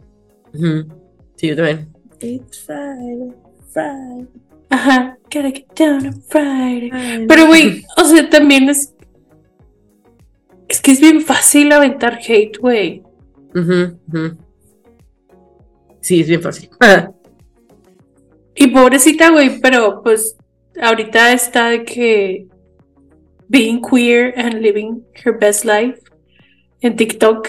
[1.35, 1.93] Sí, yo también.
[2.19, 3.31] It's Friday,
[3.71, 4.27] Friday.
[4.69, 5.17] Ajá.
[5.25, 7.27] Gotta get down on Friday.
[7.27, 8.95] Pero, güey, o sea, también es.
[10.67, 13.03] Es que es bien fácil aventar hate, güey.
[16.01, 16.69] Sí, es bien fácil.
[18.61, 20.35] Y pobrecita, güey, pero pues
[20.81, 22.45] ahorita está de que
[23.47, 25.97] being queer and living her best life
[26.81, 27.47] en TikTok.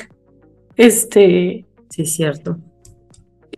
[0.77, 1.67] Este.
[1.91, 2.59] Sí, es cierto.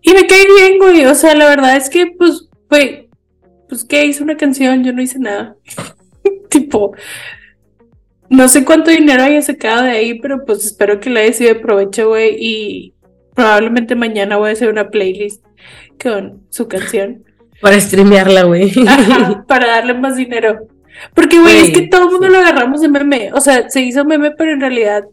[0.00, 1.04] Y me cae bien, güey.
[1.04, 3.10] O sea, la verdad es que, pues, güey,
[3.68, 5.54] pues que hice una canción, yo no hice nada.
[6.48, 6.94] tipo,
[8.30, 11.52] no sé cuánto dinero haya sacado de ahí, pero pues espero que le haya sido
[11.52, 12.34] de provecho, güey.
[12.38, 12.94] Y
[13.34, 15.44] probablemente mañana voy a hacer una playlist
[16.02, 17.24] con su canción.
[17.62, 18.72] Para streamearla, güey.
[19.46, 20.66] Para darle más dinero.
[21.14, 23.30] Porque, güey, es que todo el mundo lo agarramos de meme.
[23.32, 25.04] O sea, se hizo meme, pero en realidad,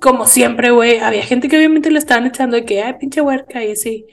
[0.00, 3.62] como siempre, güey, había gente que obviamente le estaban echando de que, ay, pinche huerca
[3.62, 4.06] y así.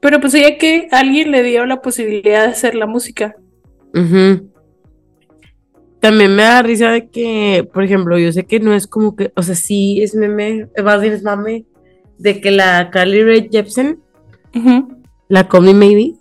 [0.00, 3.36] Pero pues ya que alguien le dio la posibilidad de hacer la música.
[3.94, 4.50] Ujú.
[6.00, 9.32] También me da risa de que, por ejemplo, yo sé que no es como que,
[9.36, 11.64] o sea, sí es meme, más bien es mame,
[12.18, 14.00] de que la Carly Rae Jepsen,
[15.28, 16.14] la Me Maybe,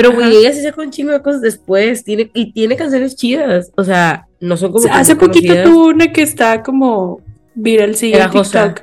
[0.00, 3.82] pero ella se saca un chingo de cosas después, tiene, y tiene canciones chidas, o
[3.82, 5.64] sea, no son como Hace poquito conocidas.
[5.64, 7.20] tuvo una que está como
[7.56, 8.30] viral, sí, en.
[8.30, 8.82] TikTok.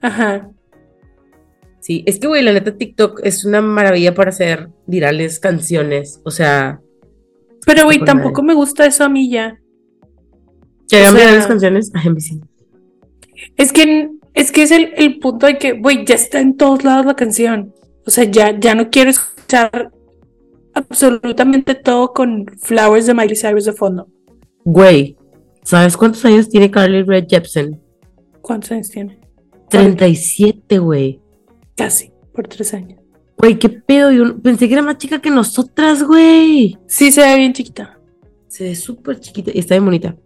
[0.00, 0.48] Ajá.
[1.80, 6.30] Sí, es que, güey, la neta TikTok es una maravilla para hacer virales canciones, o
[6.30, 6.80] sea,
[7.66, 9.58] Pero, güey, tampoco me gusta eso a mí ya.
[10.88, 12.40] que hagan virales canciones, ay, sí.
[13.56, 16.84] Es que es que es el, el punto de que, güey, ya está en todos
[16.84, 17.74] lados la canción.
[18.06, 19.90] O sea, ya, ya no quiero escuchar
[20.74, 24.08] absolutamente todo con Flowers de Miley Cyrus de fondo.
[24.64, 25.16] Güey,
[25.62, 27.80] ¿sabes cuántos años tiene Carly Rae Jepsen?
[28.40, 29.20] ¿Cuántos años tiene?
[29.68, 31.20] 37, güey.
[31.76, 33.00] Casi, por tres años.
[33.38, 34.12] Güey, qué pedo.
[34.12, 36.78] Yo pensé que era más chica que nosotras, güey.
[36.86, 37.98] Sí, se ve bien chiquita.
[38.46, 40.16] Se ve súper chiquita y está bien bonita.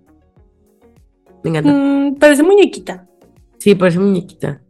[1.43, 1.73] Me encanta.
[1.73, 3.09] Mm, parece muñequita.
[3.59, 4.61] Sí, parece muñequita.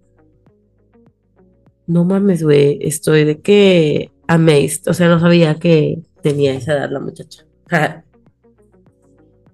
[1.86, 2.78] No mames, güey.
[2.82, 4.88] Estoy de que amazed.
[4.88, 7.44] O sea, no sabía que tenía esa edad la muchacha.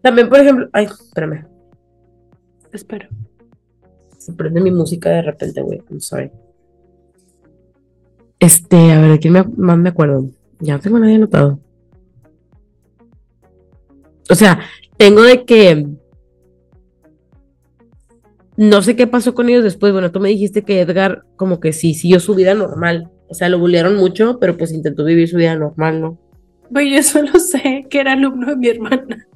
[0.03, 0.69] También, por ejemplo.
[0.73, 1.47] Ay, espérame.
[2.73, 3.09] Espero.
[4.19, 5.83] Se prende mi música de repente, güey.
[5.91, 6.31] I'm sorry.
[8.39, 10.27] Este, a ver, ¿de quién me- más me acuerdo?
[10.61, 11.61] Ya no tengo a nadie anotado.
[14.31, 14.61] O sea,
[14.97, 15.87] tengo de que.
[18.57, 19.93] No sé qué pasó con ellos después.
[19.93, 23.11] Bueno, tú me dijiste que Edgar, como que sí, siguió su vida normal.
[23.33, 26.19] O sea, lo bullearon mucho, pero pues intentó vivir su vida normal, ¿no?
[26.69, 29.27] Güey, yo solo sé que era alumno de mi hermana.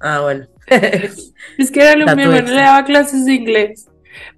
[0.00, 0.46] Ah, bueno.
[1.58, 3.88] Es que era alumno, Dato mi hermana le daba clases de inglés.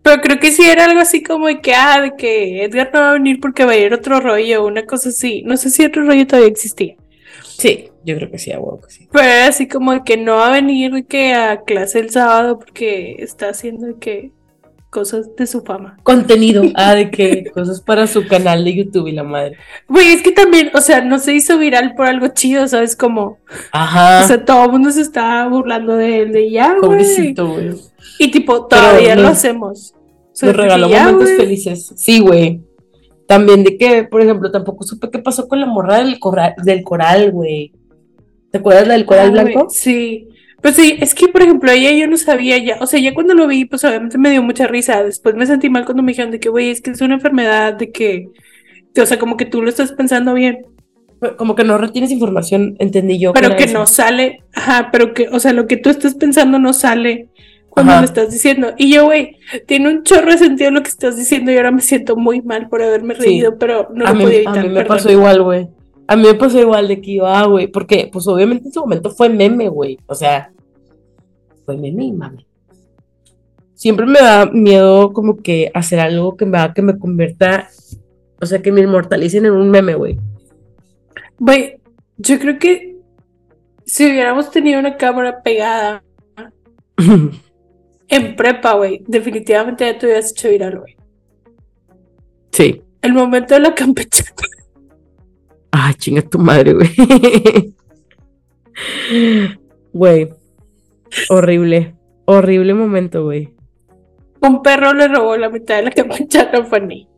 [0.03, 3.01] Pero creo que sí era algo así como de que, ah, de que Edgar no
[3.01, 5.42] va a venir porque va a ir otro rollo, una cosa así.
[5.44, 6.96] No sé si otro rollo todavía existía.
[7.44, 9.09] sí, yo creo que sí, a huevo que sí.
[9.12, 12.11] Pero era así como de que no va a venir de que a clase el
[12.11, 14.32] sábado porque está haciendo de que
[14.91, 15.99] cosas de su fama.
[16.03, 16.62] Contenido.
[16.74, 19.57] Ah, de que cosas para su canal de YouTube y la madre.
[19.89, 22.97] Güey, es que también, o sea, no se hizo viral por algo chido, ¿sabes?
[22.97, 23.39] Como,
[23.72, 24.24] Ajá.
[24.24, 26.80] o sea, todo el mundo se está burlando de él, de ya, güey.
[26.80, 27.70] Pobrecito, güey.
[28.18, 29.95] Y tipo, todavía lo hacemos.
[29.95, 31.93] O sea, Nos regaló ya, momentos felices.
[31.97, 32.61] Sí, güey.
[33.26, 36.82] También de que, por ejemplo, tampoco supe qué pasó con la morra del coral, del
[36.82, 37.72] coral, güey.
[38.51, 39.66] ¿Te acuerdas la del coral Ah, blanco?
[39.68, 40.28] Sí.
[40.63, 43.35] Pues sí, es que por ejemplo, ella yo no sabía ya, o sea, ya cuando
[43.35, 45.03] lo vi, pues obviamente me dio mucha risa.
[45.05, 47.75] Después me sentí mal cuando me dijeron de que, güey, es que es una enfermedad,
[47.75, 48.29] de que,
[49.01, 50.59] o sea, como que tú lo estás pensando bien,
[51.37, 53.33] Como que no retienes información, entendí yo.
[53.33, 56.73] pero que no sale, ajá, pero que, o sea, lo que tú estás pensando no
[56.73, 57.29] sale
[57.71, 58.01] cuando Ajá.
[58.01, 58.73] lo estás diciendo.
[58.77, 59.37] Y yo, güey,
[59.67, 62.69] tiene un chorro de sentido lo que estás diciendo y ahora me siento muy mal
[62.69, 63.21] por haberme Sí.
[63.23, 64.63] reído, pero no a, lo mí, podía a evitar.
[64.65, 64.97] mí me perdón.
[64.97, 65.69] pasó igual, güey.
[66.09, 69.11] A mí me pasó igual de que iba, güey, porque pues obviamente en su momento
[69.11, 69.99] fue meme, güey.
[70.07, 70.51] O sea,
[71.67, 72.47] fue meme y mame.
[73.75, 77.69] Siempre me da miedo como que hacer algo que me haga que me convierta,
[78.41, 80.19] o sea, que me inmortalicen en un meme, güey.
[81.39, 81.79] Güey,
[82.17, 82.97] yo creo que
[83.85, 86.03] si hubiéramos tenido una cámara pegada
[88.09, 90.97] en prepa, güey, definitivamente ya te hubieras hecho viral, güey.
[92.51, 92.83] sí.
[93.01, 94.58] El momento de la campechana.
[95.99, 97.74] Chinga tu madre, güey.
[99.92, 100.28] Güey,
[101.30, 101.94] horrible.
[102.24, 103.55] horrible momento, güey.
[104.40, 107.09] Un perro le robó la mitad de la campechana a Fanny.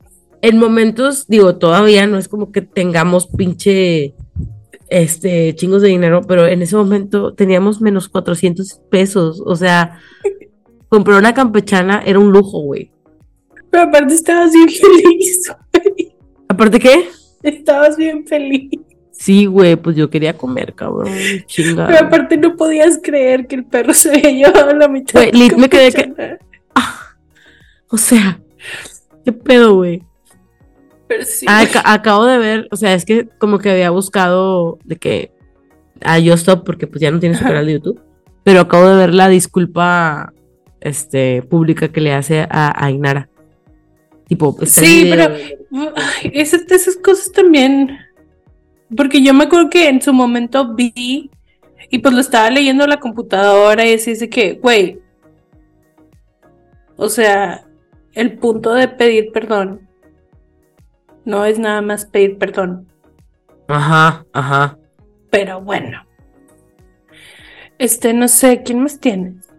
[0.41, 4.15] En momentos, digo, todavía no es como que tengamos pinche,
[4.89, 9.43] este, chingos de dinero, pero en ese momento teníamos menos 400 pesos.
[9.45, 9.99] O sea,
[10.89, 12.91] comprar una campechana era un lujo, güey.
[13.71, 16.15] Pero aparte estabas bien feliz, güey.
[16.49, 17.09] Aparte, ¿qué?
[17.43, 18.71] Estabas bien feliz.
[19.13, 21.13] Sí, güey, pues yo quería comer, cabrón.
[21.57, 25.21] Pero aparte no podías creer que el perro se había llevado la mitad.
[25.31, 26.39] Güey, me quedé que- campechana.
[27.93, 28.41] O sea,
[29.25, 30.03] ¿qué pedo, güey?
[31.09, 31.45] Pero sí.
[31.49, 35.33] Ah, Aca- acabo de ver, o sea, es que como que había buscado de que
[36.03, 38.01] a Yo Stop porque pues ya no tiene su canal de YouTube,
[38.45, 40.33] pero acabo de ver la disculpa
[40.81, 43.29] este pública que le hace a, a Inara.
[44.31, 45.29] Tipo, Sí, video.
[45.29, 47.99] pero ay, esas, esas cosas también.
[48.97, 51.29] Porque yo me acuerdo que en su momento vi
[51.91, 55.01] y pues lo estaba leyendo en la computadora y así de que, güey.
[56.97, 57.67] O sea,
[58.13, 59.89] el punto de pedir perdón
[61.25, 62.87] no es nada más pedir perdón.
[63.67, 64.79] Ajá, ajá.
[65.31, 66.07] Pero bueno.
[67.79, 69.50] Este, no sé, ¿quién más tienes?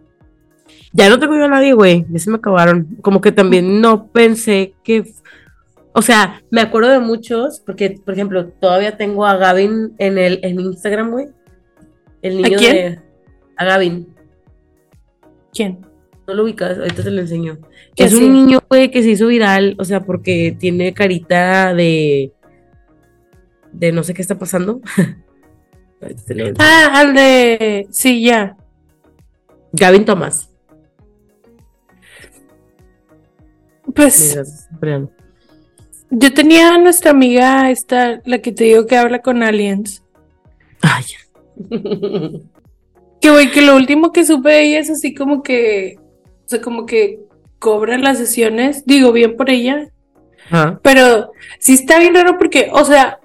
[0.92, 2.04] Ya no tengo yo a nadie, güey.
[2.10, 2.98] Ya se me acabaron.
[3.00, 5.04] Como que también no pensé que.
[5.94, 10.40] O sea, me acuerdo de muchos, porque, por ejemplo, todavía tengo a Gavin en el
[10.42, 11.28] en Instagram, güey.
[12.20, 12.74] El niño quién?
[12.74, 13.00] de.
[13.56, 14.08] A Gavin.
[15.52, 15.86] ¿Quién?
[16.26, 17.58] No lo ubicas, ahorita te lo enseño.
[17.94, 22.32] ¿Qué Es un niño, güey, que se hizo viral, o sea, porque tiene carita de.
[23.72, 24.80] de no sé qué está pasando.
[26.58, 27.86] Ah, al de.
[27.90, 28.56] Sí, ya.
[29.72, 30.51] Gavin Thomas.
[33.94, 34.68] Pues.
[34.80, 35.08] Mira.
[36.10, 40.02] Yo tenía a nuestra amiga esta, la que te digo que habla con aliens.
[40.82, 41.04] Ay.
[43.20, 45.96] Que güey, que lo último que supe de ella es así como que,
[46.44, 47.20] o sea, como que
[47.60, 49.88] cobra las sesiones, digo bien por ella,
[50.82, 51.30] pero
[51.60, 53.20] sí está bien raro porque, o sea,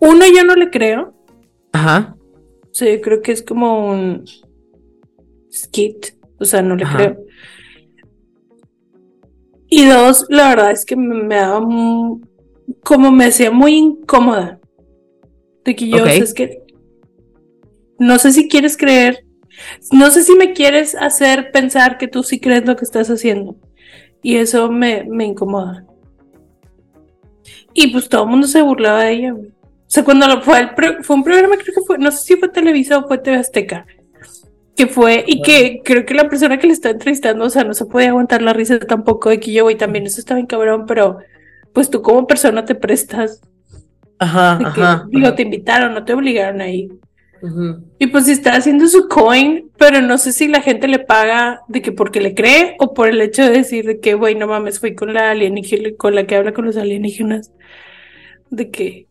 [0.00, 1.14] uno yo no le creo,
[1.72, 2.16] Ajá.
[2.62, 4.24] o sea, yo creo que es como un
[5.52, 6.96] skit, o sea, no le Ajá.
[6.96, 7.24] creo.
[9.68, 11.60] Y dos, la verdad es que me, daba
[12.82, 14.58] como me hacía muy incómoda.
[15.64, 16.22] De que yo, o sea, Ok.
[16.22, 16.62] es que
[17.98, 19.24] no sé si quieres creer,
[19.92, 23.56] no sé si me quieres hacer pensar que tú sí crees lo que estás haciendo.
[24.22, 25.84] Y eso me, me incomoda.
[27.74, 29.34] Y pues todo el mundo se burlaba de ella.
[29.34, 32.36] O sea, cuando lo fue, el fue un programa, creo que fue, no sé si
[32.36, 33.86] fue Televisa o fue TV Azteca,
[34.78, 37.74] que fue, y que creo que la persona que le está entrevistando, o sea, no
[37.74, 40.84] se podía aguantar la risa tampoco de que yo, güey, también eso estaba bien cabrón,
[40.86, 41.18] pero
[41.74, 43.40] pues tú como persona te prestas,
[44.18, 44.56] Ajá.
[44.58, 45.06] de que, Ajá.
[45.10, 46.88] digo, te invitaron, no te obligaron ahí.
[47.42, 47.84] Ujú.
[47.98, 51.82] Y pues está haciendo su coin, pero no sé si la gente le paga de
[51.82, 54.80] que porque le cree o por el hecho de decir de que, güey, no mames,
[54.80, 57.52] fui con la alienígena, con la que habla con los alienígenas.
[58.50, 59.06] De que,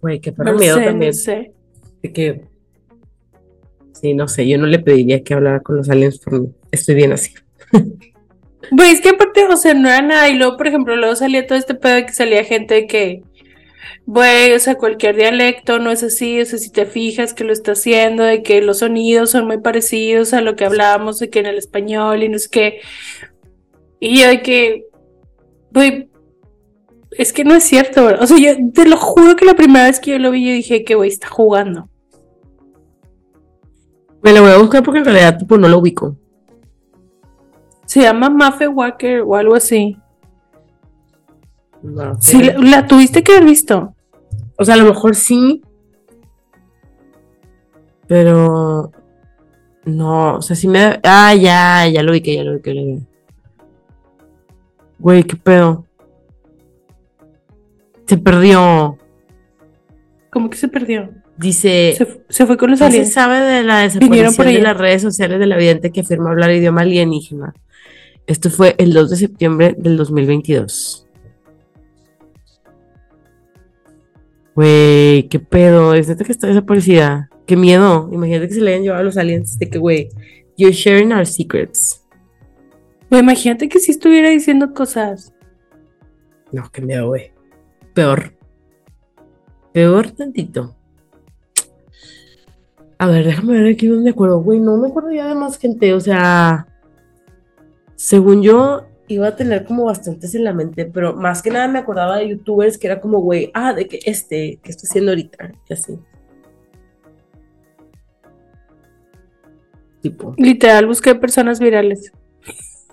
[0.00, 1.10] Güey, qué perro no miedo sé, también.
[1.10, 1.52] no sé.
[2.02, 2.42] De que.
[4.00, 6.48] Sí, no sé, yo no le pediría que hablara con los aliens por mí.
[6.70, 7.34] Estoy bien así.
[8.70, 10.28] Güey, es que aparte, o sea, no era nada.
[10.28, 13.22] Y luego, por ejemplo, luego salía todo este pedo de que salía gente que,
[14.04, 16.40] güey, o sea, cualquier dialecto no es así.
[16.40, 19.58] O sea, si te fijas que lo está haciendo, de que los sonidos son muy
[19.58, 22.80] parecidos a lo que hablábamos de que en el español y no sé qué.
[24.00, 24.84] Y yo de que,
[25.72, 26.10] güey,
[27.12, 28.06] es que no es cierto.
[28.20, 30.52] O sea, yo te lo juro que la primera vez que yo lo vi, yo
[30.52, 31.88] dije que, güey, está jugando.
[34.28, 36.14] Me lo voy a buscar porque en realidad tipo, no lo ubico.
[37.86, 39.96] Se llama Mafe Walker o algo así.
[41.82, 43.94] No, Sí, la, la tuviste que haber visto.
[44.58, 45.62] O sea, a lo mejor sí.
[48.06, 48.92] Pero.
[49.86, 51.00] No, o sea, sí me da.
[51.04, 53.06] Ah, ya, ya lo vi que ya lo vi que lo vi.
[54.98, 55.86] Güey, qué pedo.
[58.04, 58.98] Se perdió.
[60.30, 61.17] Como que se perdió.
[61.38, 61.94] Dice.
[61.96, 63.12] Se, se fue con los ¿Qué se aliens.
[63.12, 66.50] sabe de la por desaparición de las redes sociales de la vidente que afirma hablar
[66.50, 67.54] idioma alienígena?
[68.26, 71.06] Esto fue el 2 de septiembre del 2022.
[74.54, 77.30] Güey, qué pedo, es neta que está desaparecida.
[77.46, 78.10] Qué miedo.
[78.12, 80.08] Imagínate que se le hayan llevado a los aliens de que, güey,
[80.56, 82.04] you're sharing our secrets.
[83.08, 85.32] Güey, imagínate que si estuviera diciendo cosas.
[86.52, 87.32] No, qué miedo, güey.
[87.94, 88.34] Peor.
[89.72, 90.76] Peor tantito.
[92.98, 94.40] A ver, déjame ver aquí donde me acuerdo.
[94.40, 95.94] Güey, no me acuerdo ya de más gente.
[95.94, 96.66] O sea,
[97.94, 101.78] según yo, iba a tener como bastantes en la mente, pero más que nada me
[101.78, 105.52] acordaba de youtubers que era como, güey, ah, de que este, que estoy haciendo ahorita,
[105.68, 105.98] y así.
[110.02, 112.12] tipo, Literal, busqué personas virales.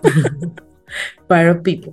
[1.28, 1.92] viral people.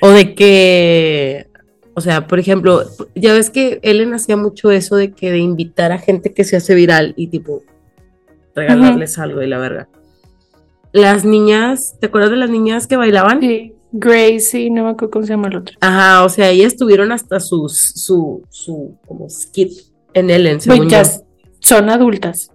[0.00, 1.48] O de que,
[1.96, 2.82] o sea, por ejemplo,
[3.14, 6.56] ya ves que Ellen hacía mucho eso de que de invitar a gente que se
[6.56, 7.62] hace viral y tipo
[8.54, 9.88] regalarles algo y la verga.
[10.92, 13.40] Las niñas, ¿te acuerdas de las niñas que bailaban?
[13.40, 13.72] Sí.
[13.92, 15.74] Gracie, no me acuerdo cómo se llama el otro.
[15.80, 19.72] Ajá, o sea, ellas tuvieron hasta sus, su, su, como skit
[20.12, 21.08] en Ellen, según ya yo.
[21.60, 22.50] son adultas.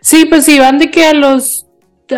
[0.00, 1.66] Sí, pues sí, van de que a los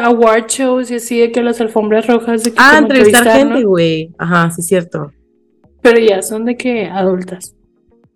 [0.03, 2.45] award shows y así, de que a las alfombras rojas.
[2.45, 3.69] De que Ah, entrevistar gente, ¿no?
[3.69, 4.15] güey.
[4.17, 5.13] Ajá, sí es cierto.
[5.85, 7.55] Pero ya son de que adultas.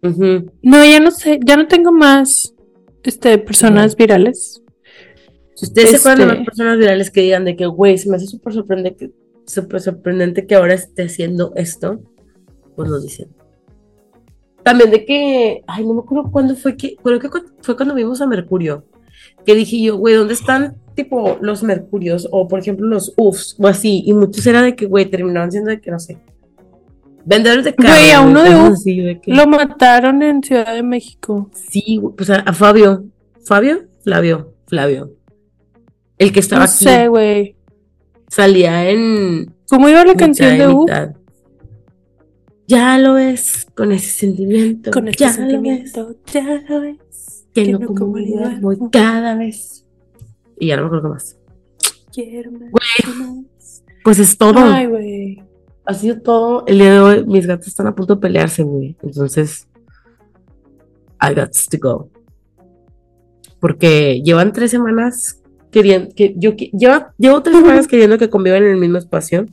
[0.02, 2.54] No, ya no sé, ya no tengo más
[3.04, 4.62] este, personas virales.
[5.54, 8.08] Si ustedes se acuerdan de Este- más personas virales que digan de que, güey, se
[8.08, 9.10] me hace súper sorprendente,
[9.44, 12.00] sorprendente que ahora esté haciendo esto,
[12.74, 13.28] pues nos dicen.
[14.62, 17.94] También de que, ay, no me acuerdo cuándo fue que, creo que cu- fue cuando
[17.94, 18.84] vimos a Mercurio,
[19.44, 22.28] que dije yo, güey, ¿dónde están tipo los Mercurios?
[22.30, 25.70] O por ejemplo los UFs, o así, y muchos era de que, güey, terminaban siendo
[25.70, 26.18] de que, no sé,
[27.28, 27.98] vendedores de carros.
[27.98, 31.50] Güey, a uno de así, que- Lo mataron en Ciudad de México.
[31.70, 33.04] Sí, güey, pues a, a Fabio,
[33.44, 35.12] Fabio, Flavio, Flavio.
[36.16, 37.56] El que estaba No aquí sé, güey.
[38.28, 40.80] salía en ¿Cómo iba la mitad canción de U?
[40.84, 41.10] mitad.
[42.66, 44.90] Ya lo ves con ese sentimiento.
[44.90, 46.96] Con este ya Lo sentimiento, ya lo ves.
[46.98, 48.60] ves, que, que no olvidar.
[48.60, 49.86] voy cada vez.
[50.58, 51.38] Y ya no me acuerdo más.
[52.12, 53.16] Quiero más, Güey.
[53.16, 53.84] más.
[54.04, 54.58] Pues es todo.
[54.58, 55.42] Ay, güey.
[55.88, 56.64] Ha sido todo.
[56.66, 58.94] El día de hoy mis gatos están a punto de pelearse, güey.
[59.02, 59.66] Entonces,
[61.18, 62.10] I got to go.
[63.58, 68.72] Porque llevan tres semanas queriendo que yo lleva, llevo tres semanas queriendo que convivan en
[68.72, 69.46] el mismo espacio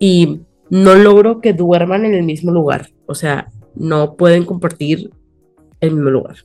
[0.00, 0.40] y
[0.70, 2.88] no logro que duerman en el mismo lugar.
[3.06, 5.12] O sea, no pueden compartir
[5.78, 6.38] el mismo lugar.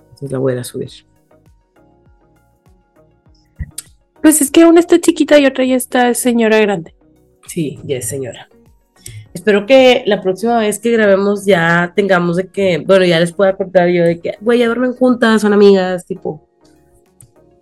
[0.00, 0.90] Entonces la voy a ir a subir.
[4.22, 6.94] Pues es que una está chiquita y otra ya está señora grande.
[7.46, 8.48] Sí, ya es señora.
[9.32, 13.56] Espero que la próxima vez que grabemos ya tengamos de que, bueno, ya les pueda
[13.56, 16.48] contar yo de que, güey, ya duermen juntas, son amigas, tipo,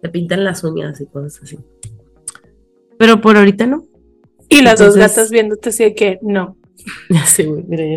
[0.00, 1.58] te pintan las uñas y cosas así.
[2.98, 3.84] Pero por ahorita no.
[4.48, 6.56] Y las dos Entonces- gatas viéndote así de que no.
[7.10, 7.96] Ya sé, güey, mira, ya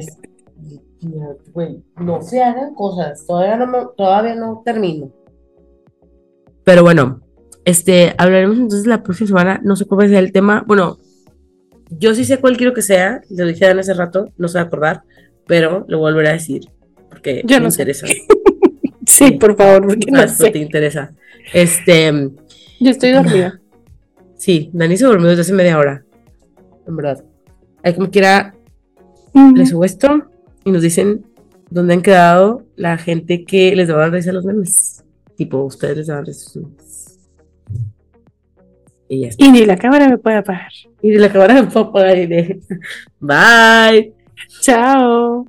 [1.54, 5.10] güey, no se hagan cosas, todavía no, todavía no termino.
[6.66, 7.22] Pero bueno,
[7.70, 10.98] este, hablaremos entonces la próxima semana, no sé cuál va a ser el tema, bueno,
[11.90, 14.64] yo sí sé cuál quiero que sea, lo dije Dan hace rato, no se va
[14.64, 15.02] a acordar,
[15.48, 16.62] pero lo volveré a decir,
[17.10, 17.82] porque Yo me no sé.
[17.82, 18.08] interesa,
[19.08, 20.58] Sí, por favor, porque no Ah, pues te sé.
[20.60, 21.12] interesa.
[21.54, 22.12] Este,
[22.80, 23.60] Yo estoy dormida.
[24.38, 26.04] sí, Dani se durmió desde hace media hora,
[26.88, 27.24] en verdad.
[27.84, 28.54] Hay como quiera
[29.34, 29.56] Mm.
[29.58, 30.24] les subo esto
[30.66, 31.24] y nos dicen
[31.70, 35.04] dónde han quedado la gente que les daban risa a los memes.
[35.36, 36.89] Tipo, ustedes les daban risa a sus memes.
[39.10, 39.44] Y ya está.
[39.44, 40.72] Y ni la cámara me puede apagar.
[41.02, 42.60] Y de la cámara de papá y de
[43.20, 44.14] Bye.
[44.62, 45.46] Chao.